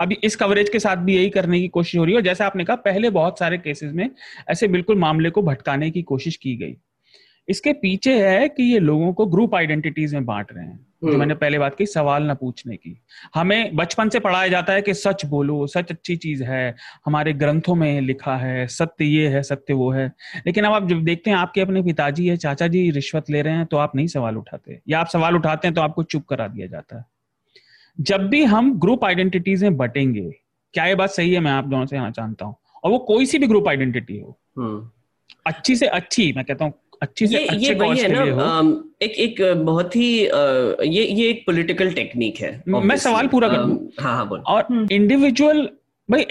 [0.00, 2.44] अभी इस कवरेज के साथ भी यही करने की कोशिश हो रही है। और जैसे
[2.44, 4.10] आपने कहा पहले बहुत सारे केसेस में
[4.50, 6.76] ऐसे बिल्कुल मामले को भटकाने की कोशिश की गई।
[7.48, 11.18] इसके पीछे है कि ये लोगों को ग्रुप आइडेंटिटीज में बांट रहे हैं। जो हम्म।
[11.18, 12.96] मैंने पहले बात की सवाल ना पूछने की।
[13.34, 16.74] हमें बचपन से पढ़ाया जाता है कि सच बोलो सच अच्छी चीज़ है
[17.06, 20.06] हमारे ग्रंथों में लिखा है सत्य ये है सत्य वो है।
[20.46, 23.54] लेकिन अब आप जब देखते हैं आपके अपने पिताजी है चाचा जी रिश्वत ले रहे
[23.54, 26.48] हैं तो आप नहीं सवाल उठाते। या आप सवाल उठाते हैं तो आपको चुप करा
[26.48, 27.04] दिया जाता है।
[27.98, 30.30] जब भी हम ग्रुप आइडेंटिटीज में बटेंगे
[30.74, 33.26] क्या ये बात सही है मैं आप दोनों से यहाँ जानता हूँ। और वो कोई
[33.26, 34.90] सी भी ग्रुप आइडेंटिटी हो। हम्म।
[35.46, 38.44] अच्छी से अच्छी मैं कहता हूँ अच्छी से ये, अच्छे ये वही है ना
[39.04, 44.16] एक एक बहुत ही ये ये एक पॉलिटिकल टेक्निक है मैं सवाल पूरा करूँ हाँ
[44.16, 45.68] हाँ बोल। और इंडिविजुअल हम्म।
[46.08, 46.22] भाई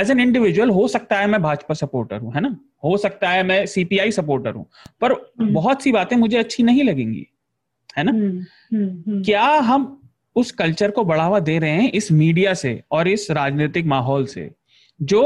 [0.00, 2.56] एज एन इंडिविजुअल हो सकता है मैं भाजपा सपोर्टर हूँ है ना?
[2.84, 4.66] हो सकता है मैं सीपीआई सपोर्टर हूँ
[5.00, 7.26] पर हम्म। बहुत सी बातें मुझे अच्छी नहीं लगेंगी
[7.98, 8.12] है ना?
[8.12, 9.98] हम्म, क्या हम
[10.36, 14.50] उस कल्चर को बढ़ावा दे रहे हैं इस मीडिया से और इस राजनीतिक माहौल से
[15.00, 15.22] जो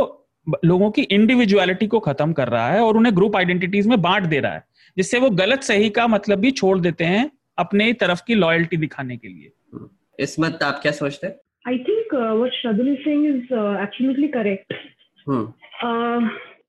[0.65, 4.41] लोगों की इंडिविजुअलिटी को खत्म कर रहा है और उन्हें ग्रुप आइडेंटिटीज में बांट दे
[4.41, 4.65] रहा है?
[4.97, 9.17] जिससे वो गलत सही का मतलब भी छोड़ देते हैं अपने तरफ़ की लॉयल्टी दिखाने
[9.17, 9.53] के लिए।
[10.19, 11.35] इसमत आप क्या सोचते हैं?
[11.65, 14.75] I think what Shardul Singh is absolutely correct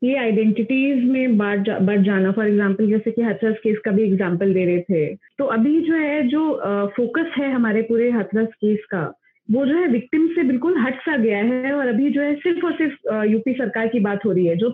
[0.03, 4.03] ये आइडेंटिटीज में बढ़ जा, बढ़ जाना फॉर एग्जांपल जैसे कि हाथरस केस का भी
[4.03, 5.05] एग्ज़ाम्पल दे रहे थे।
[5.37, 9.01] तो अभी जो है जो फोकस है हमारे पूरे हथरस केस का
[9.49, 12.65] वो जो है विक्टिम से बिल्कुल हट सा गया है और अभी जो है सिर्फ़
[12.65, 14.69] और सिर्फ़ यूपी सरकार की बात हो रही है जो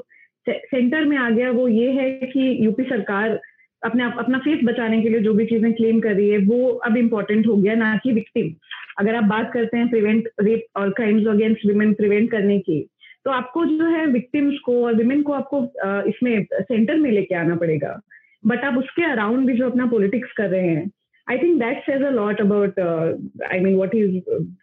[0.49, 3.39] सेंटर में आ गया वो ये है कि यूपी सरकार
[3.81, 6.67] अपने आप अपना फेस बचाने के लिए जो भी चीज़ें क्लेम कर रही है वो
[6.87, 8.53] अब इम्पोर्टेंट हो गया ना कि विक्टिम
[8.99, 12.79] अगर आप बात करते हैं प्रिवेंट रेप और क्राइम्स अगेंस्ट वुमेन प्रिवेंट करने की
[13.25, 15.61] तो आपको जो है विक्टिम्स को और विमेन को आपको
[16.09, 17.99] इसमें सेंटर में लेके आना पड़ेगा.
[18.43, 20.89] बट आप उसके अराउंड भी जो अपना पॉलिटिक्स कर रहे हैं
[21.27, 24.19] I think that says a lot about I mean what is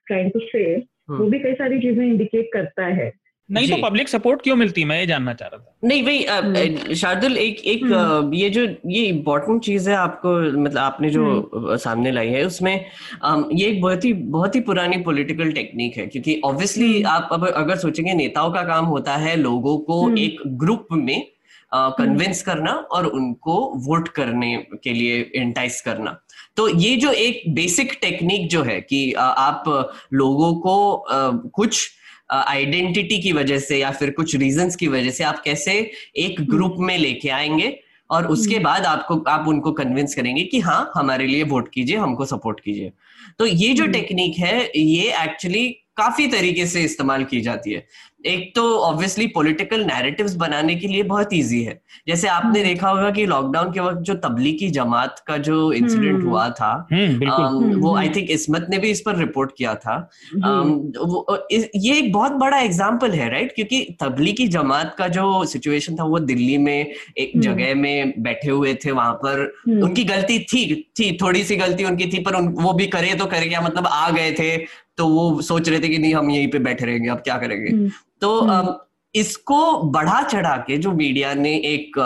[0.06, 0.64] trying to say
[1.10, 3.12] वो भी कई सारी चीज़ें इंडिकेट करता है.
[3.50, 4.84] नहीं तो पब्लिक सपोर्ट क्यों मिलती?
[4.84, 8.66] मैं ये जानना चाह रहा था। नहीं भाई हम्म। शार्दुल एक एक हम्म। ये जो
[8.86, 13.80] ये इम्पोर्टेंट चीज़ है आपको मतलब आपने जो हम्म। सामने लाई है उसमें ये एक
[13.82, 18.52] बहुत ही बहुत ही पुरानी पॉलिटिकल टेक्निक है क्योंकि ऑब्वियसली आप अब अगर सोचेंगे नेताओं
[18.52, 21.26] का काम होता है लोगों को एक ग्रुप में
[21.74, 23.54] कन्विंस करना और उनको
[23.86, 26.18] वोट करने के लिए इंटाइस करना।
[26.56, 29.64] तो ये जो एक बेसिक टेक्निक जो है कि आप
[30.12, 31.04] लोगों को
[31.48, 31.90] कुछ
[32.30, 35.72] आइडेंटिटी की वजह से या फिर कुछ रीजंस की वजह से आप कैसे
[36.16, 37.78] एक ग्रुप में लेके आएँगे
[38.10, 41.96] और उसके हम्म। बाद आपको आप उनको कन्विंस करेंगे कि हाँ हमारे लिए वोट कीजिए
[41.96, 42.92] हमको सपोर्ट कीजिए
[43.38, 47.86] तो ये जो टेक्निक हम्म। है ये एक्चुअली काफ़ी तरीके से इस्तेमाल की जाती है
[48.26, 52.88] एक तो ऑब्वियसली पॉलिटिकल नैरेटिव्स बनाने के लिए बहुत इजी है। जैसे आपने हम्म। देखा
[52.88, 57.74] होगा कि लॉकडाउन के वक्त जो तबलीगी जमात का जो इंसिडेंट हम्म। हुआ था हम्म,
[57.80, 59.96] वो आई थिंक इसमत ने भी इस पर रिपोर्ट किया था।
[60.34, 65.96] वो, इस, ये एक बहुत बड़ा एग्ज़ाम्पल है राइट क्योंकि तबलीगी जमात का जो सिचुएशन
[65.96, 69.44] था वो दिल्ली में एक जगह में बैठे हुए थे वहाँ पर।
[69.82, 73.26] उनकी गलती थी थी थोड़ी सी गलती उनकी थी पर उन, वो भी करे तो
[73.26, 74.56] करे क्या मतलब आ गए थे
[74.96, 77.88] तो वो सोच रहे थे कि नहीं हम यहीं पे बैठे रहेंगे अब क्या करेंगे?
[78.22, 78.74] तो हम्म।
[79.14, 79.60] इसको
[79.90, 81.98] बढ़ा चढ़ा के जो मीडिया ने एक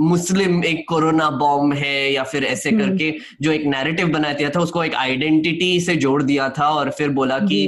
[0.00, 3.12] मुस्लिम एक कोरोना बॉम्ब है या फिर ऐसे हम्म। करके
[3.42, 7.08] जो एक नैरेटिव बना दिया था उसको एक आइडेंटिटी से जोड़ दिया था और फिर
[7.10, 7.60] बोला कि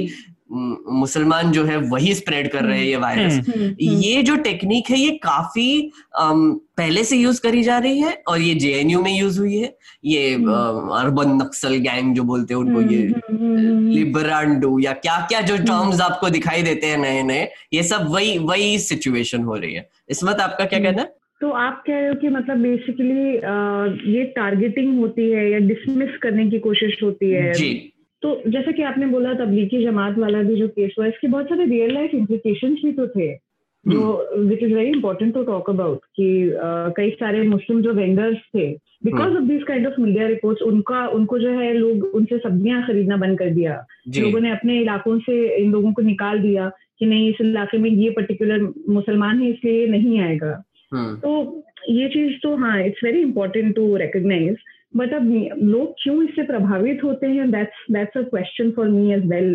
[0.51, 4.35] मुसलमान जो है वही स्प्रेड कर रहे हैं ये हम्म। वायरस हम्म, हम्म, ये जो
[4.45, 9.11] टेक्निक है ये काफ़ी पहले से यूज़ करी जा रही है और ये जेएनयू में
[9.11, 9.73] यूज़ हुई है।
[10.05, 13.01] ये अर्बन नक्सल गैंग जो बोलते हैं उनको ये
[13.93, 18.37] लिबरांडू या क्या क्या जो टर्म्स आपको दिखाई देते हैं नए नए ये सब वही
[18.47, 21.13] वही सिचुएशन हो रही है। इस वक्त आपका क्या कहना है?
[21.41, 26.49] तो आप कह रहे हो कि मतलब बेसिकली ये टारगेटिंग होती है या डिसमिस करने
[26.49, 27.53] की कोशिश होती है?
[27.53, 27.71] जी।
[28.23, 31.65] तो जैसा कि आपने बोला तबलीगी जमात वाला भी जो केस हुआ इसके बहुत सारे
[31.65, 33.33] रियल लाइफ इम्प्लीकेशन भी तो थे
[33.85, 34.01] जो
[34.37, 36.29] which is very important to talk about कि
[36.97, 38.67] कई सारे मुस्लिम जो वेंडर्स थे
[39.05, 43.17] because of this kind of media reports उनका उनको जो है लोग उनसे सब्ज़ियाँ खरीदना
[43.17, 43.73] बंद कर दिया।
[44.17, 47.89] लोगों ने अपने इलाकों से इन लोगों को निकाल दिया कि नहीं इस इलाके में
[47.89, 50.51] ये पर्टिकुलर मुसलमान है इसलिए नहीं आएगा।
[50.93, 54.57] हम्म। तो ये चीज़ तो हाँ it's very important to recognise
[54.93, 55.31] but अब
[55.63, 57.49] लोग क्यों इससे प्रभावित होते हैं?
[57.51, 59.51] That's that's a question for me as well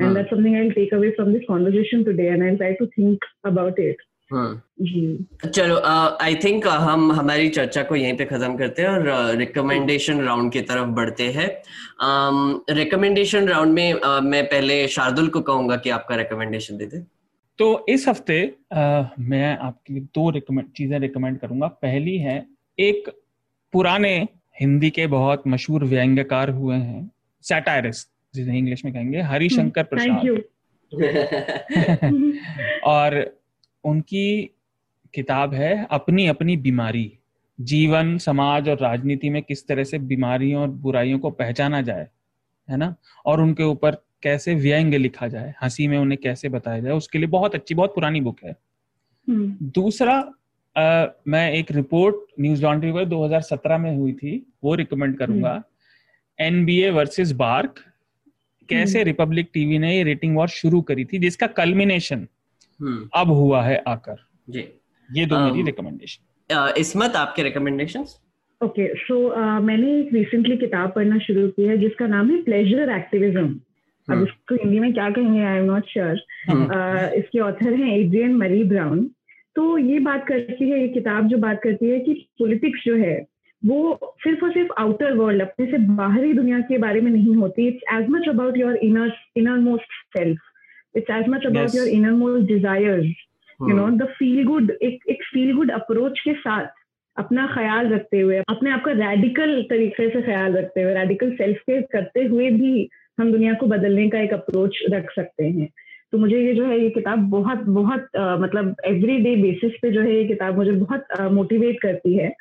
[0.00, 2.86] and that's something I will take away from this conversation today and I try to
[2.98, 4.02] think about it
[4.32, 9.36] चलो I uh, think uh, हम हमारी चर्चा को यहीं पे खत्म करते हैं और
[9.36, 11.48] रिकमेंडेशन uh, राउंड की तरफ़ बढ़ते हैं।
[12.70, 17.02] रिकमेंडेशन um, राउंड में uh, मैं पहले शार्दुल को कहूँगा कि आपका रिकमेंडेशन दे दे।
[17.58, 18.38] तो इस हफ़्ते
[18.74, 22.46] uh, मैं आपके लिए दो रिकमेंड चीज़ें रिकमेंड करूँगा। पहली है
[22.78, 23.10] एक
[23.72, 24.16] पुराने
[24.62, 27.10] हिंदी के बहुत मशहूर व्यंग्यकार हुए हैं
[27.42, 30.42] सैटायरिस्ट जिसे इंग्लिश में कहेंगे हरिशंकर हम्म, प्रसाद।
[32.84, 33.38] और
[33.84, 34.50] उनकी
[35.14, 37.18] किताब है अपनी अपनी बीमारी
[37.60, 42.08] जीवन समाज और राजनीति में किस तरह से बीमारियों और बुराइयों को पहचाना जाए
[42.70, 42.94] है ना?
[43.26, 43.90] और उनके ऊपर
[44.22, 47.94] कैसे व्यंग्य लिखा जाए हँसी में उन्हें कैसे बताया जाए उसके लिए बहुत अच्छी बहुत
[47.94, 48.56] पुरानी बुक है।
[49.28, 50.32] हम्म। दूसरा
[50.76, 54.30] Uh, मैं एक रिपोर्ट न्यूज़ लॉन्ड्री पर 2017 में हुई थी
[54.64, 55.62] वो रिकमेंड करूँगा।
[56.38, 57.80] एनबीए वर्सेस बार्क
[58.68, 62.26] कैसे रिपब्लिक हम्म। टीवी ने ये रेटिंग वॉर शुरू करी थी जिसका कल्मिनेशन
[62.80, 64.64] हम्म। अब हुआ है आकर। जी।
[65.08, 68.04] ये दो मेरी रिकमेंडेशन इसमत आपके रिकमेंडेशन
[68.60, 69.18] ओके सो
[69.60, 74.24] मैंने एक रिसेंटली किताब पढ़ना शुरू की है जिसका नाम है प्लेजर एक्टिविज्म अब हम्म।
[74.24, 79.10] इसको हिंदी में क्या कहेंगे आई एम नॉट श्योर इसके ऑथर हैं एड्रियन मरी ब्राउन
[79.56, 83.14] तो ये बात करती है ये किताब जो बात करती है कि पॉलिटिक्स जो है
[83.62, 87.66] वो सिर्फ़ और सिर्फ़ आउटर वर्ल्ड अपने से बाहरी दुनिया के बारे में नहीं होती।
[87.68, 89.12] It's as much about your inner
[89.58, 93.04] innermost self it's as much about your innermost desires
[93.60, 96.66] you know the feel good एक एक फील गुड अप्रोच के साथ
[97.16, 101.58] अपना ख्याल रखते हुए अपने आप का रेडिकल तरीके से ख्याल रखते हुए रेडिकल सेल्फ
[101.66, 102.88] केयर करते हुए भी
[103.20, 105.68] हम दुनिया को बदलने का एक अप्रोच रख सकते हैं।
[106.12, 109.90] तो मुझे ये जो है ये किताब बहुत बहुत आ, मतलब एवरी डे बेसिस पे
[109.90, 112.32] जो है ये किताब मुझे बहुत मोटिवेट करती है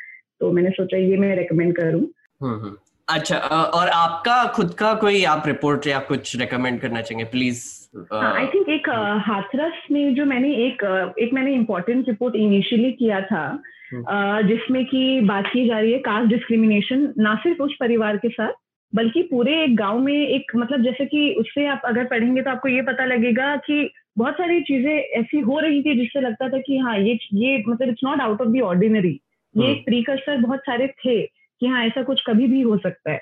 [0.41, 2.75] तो मैंने सोचा ये मैं रेकमेंड करूँ हम्म, हम्म।
[3.07, 3.37] अच्छा
[3.77, 7.63] और आपका खुद का कोई आप रिपोर्ट या कुछ रेकमेंड करना चाहेंगे प्लीज़
[8.13, 8.89] आई थिंक एक
[9.25, 10.83] हाथरस में जो मैंने एक
[11.19, 13.43] एक मैंने इम्पोर्टेंट रिपोर्ट इनिशियली किया था
[13.93, 18.29] हम्म। जिसमें कि बात की जा रही है कास्ट डिस्क्रिमिनेशन ना सिर्फ़ उस परिवार के
[18.29, 18.53] साथ
[18.93, 22.67] बल्कि पूरे एक गाँव में एक मतलब जैसे कि उससे आप अगर पढ़ेंगे तो आपको
[22.67, 26.77] ये पता लगेगा कि बहुत सारी चीज़ें ऐसी हो रही थी जिससे लगता था कि
[26.77, 29.19] हाँ ये ये मतलब it's not out of the ordinary
[29.55, 33.21] ये एक प्रीकर्सर बहुत सारे थे कि हाँ ऐसा कुछ कभी भी हो सकता है।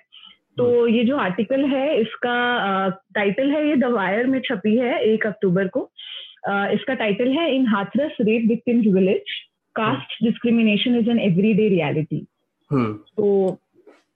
[0.57, 4.99] तो हम्म। ये जो आर्टिकल है इसका टाइटल है ये द वायर में छपी है
[5.03, 5.89] एक अक्टूबर को।
[6.47, 9.32] इसका टाइटल है in Hathras rape victim's village
[9.76, 12.26] caste discrimination is an everyday reality
[12.72, 13.59] तो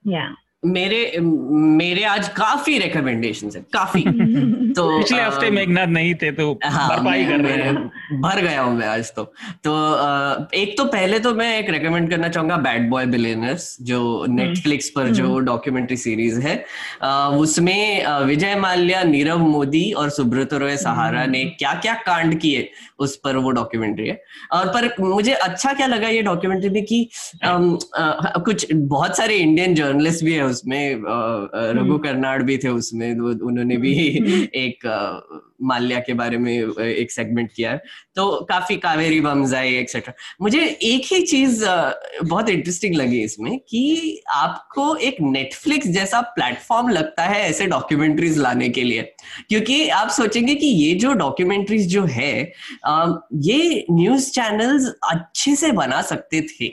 [0.06, 0.34] या
[0.66, 4.00] मेरे मेरे आज काफ़ी रिकमेंडेशन है काफ़ी।
[4.76, 8.76] तो पिछले हफ़्ते मेघनाथ नहीं थे तो हाँ, भरपाई कर रहे हैं। भर गया हूँ
[8.76, 9.24] मैं आज तो।
[9.64, 14.26] तो आ, एक तो पहले तो मैं एक रेकमेंड करना चाहूँगा बैड बॉय बिलेनर्स जो
[14.28, 16.64] नेटफ्लिक्स हम्म। पर जो डॉक्यूमेंट्री हम्म। सीरीज़ है।
[17.38, 23.16] उसमें विजय माल्या नीरव मोदी और सुब्रत रॉय सहारा ने क्या क्या कांड किए उस
[23.16, 27.08] पर वो डॉक्यूमेंट्री है। और पर मुझे अच्छा क्या लगा ये डॉक्यूमेंट्री में कि
[27.44, 33.76] कुछ बहुत सारे इंडियन जर्नलिस्ट भी है उसमें रघु हम्म। कर्नाड भी थे उसमें उन्होंने
[33.78, 34.86] भी हम्म। एक
[35.62, 37.82] माल्या के बारे में एक सेगमेंट किया है
[38.16, 44.22] तो काफ़ी कावेरी बम्स आई एक्सेट्रा मुझे एक ही चीज़ बहुत इंटरेस्टिंग लगी इसमें कि
[44.34, 49.02] आपको एक नेटफ्लिक्स जैसा प्लेटफॉर्म लगता है ऐसे डॉक्यूमेंट्रीज लाने के लिए
[49.48, 52.32] क्योंकि आप सोचेंगे कि ये जो डॉक्यूमेंट्रीज जो है
[53.42, 56.72] ये न्यूज़ चैनल्स अच्छे से बना सकते थे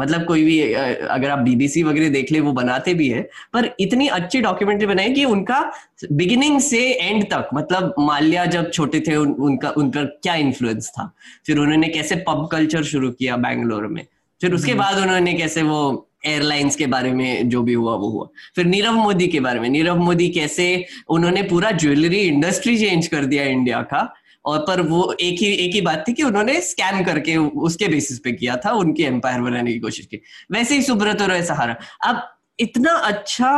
[0.00, 3.22] मतलब कोई भी अगर आप बीबीसी वगैरह देख ले वो बनाते भी है
[3.52, 5.72] पर इतनी अच्छी डॉक्यूमेंट्री बनाई कि उनका
[6.12, 11.14] बिगिनिंग से एंड तक मतलब माल्या जब छोटे थे उन, उनका उनका क्या इन्फ्लुएंस था?
[11.46, 14.06] फिर उन्होंने कैसे पब कल्चर शुरू किया बैंगलोर में?
[14.40, 18.08] फिर उसके हम्म। बाद उन्होंने कैसे वो एयरलाइंस के बारे में जो भी हुआ वो
[18.10, 23.06] हुआ। फिर नीरव मोदी के बारे में नीरव मोदी कैसे उन्होंने पूरा ज्वेलरी इंडस्ट्री चेंज
[23.06, 24.14] कर दिया इंडिया का
[24.48, 28.18] और पर वो एक ही एक ही बात थी कि उन्होंने स्कैम करके उसके बेसिस
[28.18, 30.20] पे किया था, उनकी एम्पायर बनाने की कोशिश की।
[30.52, 32.22] वैसे ही सुब्रत और सहारा। अब
[32.58, 33.50] इतना अच्छा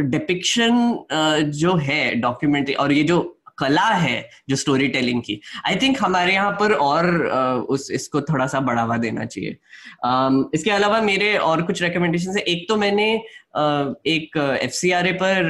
[0.00, 0.72] डिपिक्शन
[1.54, 3.18] जो है डॉक्यूमेंट्री और ये जो
[3.60, 7.06] कला है जो स्टोरी टेलिंग की। आई थिंक हमारे यहाँ पर और
[7.68, 9.56] उस, इसको थोड़ा सा बढ़ावा देना चाहिए।
[10.54, 13.12] इसके अलावा मेरे और कुछ रिकमेंडेशन है। एक तो मैंने
[14.06, 15.44] एक एफ़ सी आर ए पर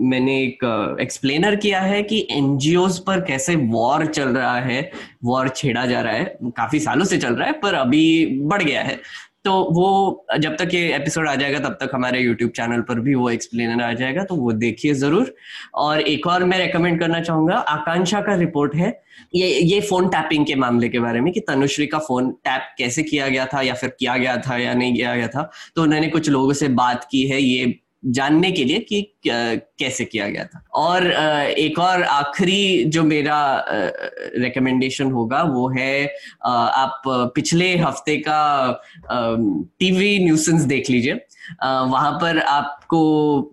[0.00, 0.64] मैंने एक
[1.00, 4.80] एक्सप्लेनर किया है कि एनजीओ पर कैसे वॉर चल रहा है
[5.24, 8.82] वॉर छेड़ा जा रहा है। काफ़ी सालों से चल रहा है, पर अभी बढ़ गया
[8.82, 8.98] है।
[9.44, 13.14] तो वो जब तक ये एपिसोड आ जाएगा, तब तक हमारे यूट्यूब चैनल पर भी
[13.14, 15.34] वो एक्सप्लेनर आ जाएगा तो वो देखिए ज़रूर।
[15.76, 18.90] और एक और मैं रेकमेंड करना चाहूँगा, आकांक्षा का रिपोर्ट है।
[19.34, 23.02] ये ये फ़ोन टैपिंग के मामले के बारे में कि तनुश्री का फ़ोन टैप कैसे
[23.02, 26.08] किया गया था, या फिर किया गया था या नहीं किया गया था। तो उन्होंने
[26.08, 30.64] कुछ लोगों से बात की है, ये जानने के लिए कि कैसे किया गया था।
[30.74, 31.06] और
[31.48, 36.04] एक और आखिरी जो मेरा रिकमेंडेशन होगा वो है
[36.44, 41.20] आप पिछले हफ़्ते का टीवी न्यूसेंस देख लीजिए।
[41.62, 43.00] वहाँ पर आपको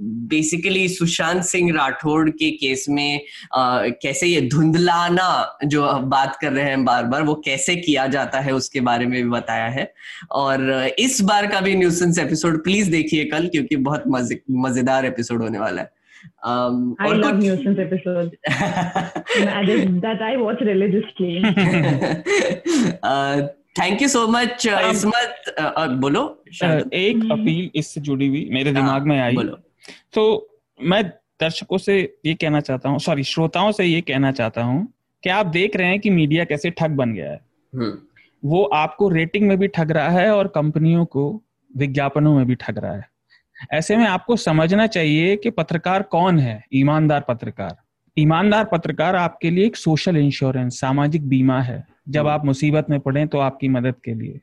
[0.01, 3.19] बेसिकली सुशांत सिंह राठौड़ के केस में
[3.55, 8.51] कैसे ये धुंधलाना जो बात कर रहे हैं बार बार वो कैसे किया जाता है
[8.53, 9.91] उसके बारे में भी बताया है।
[10.31, 15.41] और, इस बार का भी न्यूसेंस एपिसोड प्लीज़ देखिए कल, क्योंकि बहुत मज़े मज़ेदार एपिसोड
[15.41, 15.91] होने वाला है।
[16.45, 17.45] Um, I love कुछ...
[17.45, 18.31] nuisance episodes.
[20.01, 21.43] That I watch religiously.
[23.03, 23.41] uh,
[23.81, 26.43] thank you so much Ismat बोलो
[26.93, 29.59] एक अपील इससे जुड़ी हुई मेरे हाँ, दिमाग में आई। बोलो।
[30.13, 30.49] तो
[30.83, 31.09] मैं
[31.41, 35.45] दर्शकों से ये कहना चाहता हूँ सॉरी श्रोताओं से ये कहना चाहता हूँ कि आप
[35.45, 37.39] देख रहे हैं कि मीडिया कैसे ठग बन गया है।
[37.75, 37.97] हम्म।
[38.45, 41.43] वो आपको रेटिंग में भी ठग रहा है और कंपनियों को
[41.77, 43.07] विज्ञापनों में भी ठग रहा है।
[43.73, 46.65] ऐसे में आपको समझना चाहिए कि पत्रकार कौन है?
[46.73, 47.77] ईमानदार पत्रकार।
[48.17, 53.25] ईमानदार पत्रकार आपके लिए एक सोशल इंश्योरेंस सामाजिक बीमा है। जब। आप मुसीबत में पड़े
[53.25, 54.39] तो आपकी मदद के लिए।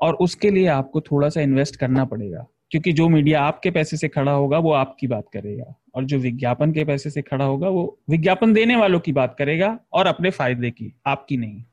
[0.00, 4.08] और उसके लिए आपको थोड़ा सा इन्वेस्ट करना पड़ेगा। क्योंकि जो मीडिया आपके पैसे से
[4.08, 7.98] खड़ा होगा वो आपकी बात करेगा। और जो विज्ञापन के पैसे से खड़ा होगा वो
[8.10, 11.64] विज्ञापन देने वालों की बात करेगा और अपने फ़ायदे की आपकी नहीं।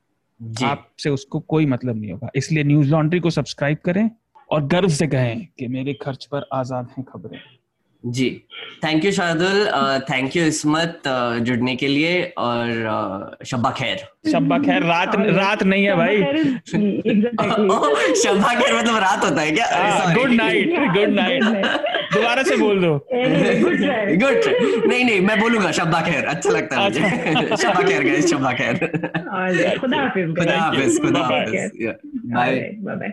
[0.64, 4.10] आपसे उसको कोई मतलब नहीं होगा। इसलिए न्यूज़ लॉन्ड्री को सब्सक्राइब करें।
[4.50, 7.40] और गर्व से कहें कि मेरे खर्च पर आज़ाद हैं खबरें।
[8.04, 8.42] जी।
[8.84, 9.66] Thank you Shardul
[10.10, 11.02] thank you Ismat
[11.42, 16.22] जुड़ने के लिए और uh, शब्बा खैर। शब्बा खैर रात रात नहीं है भाई।
[18.22, 20.14] शब्बा खैर मतलब रात होता है क्या?
[20.14, 21.44] गुड नाइट गुड नाइट
[22.14, 24.40] दोबारा से बोल दो। गुड
[24.86, 28.52] नहीं नहीं मैं बोलूँगा शब्बा खैर अच्छा लगता है मुझे। अच्छा। शब्बा खैर गाइस शब्बा
[28.52, 28.78] खैर।
[29.78, 31.94] खुदा हाफिज खुदा हाफिज खुदा हाफिज।
[32.26, 33.12] Bye bye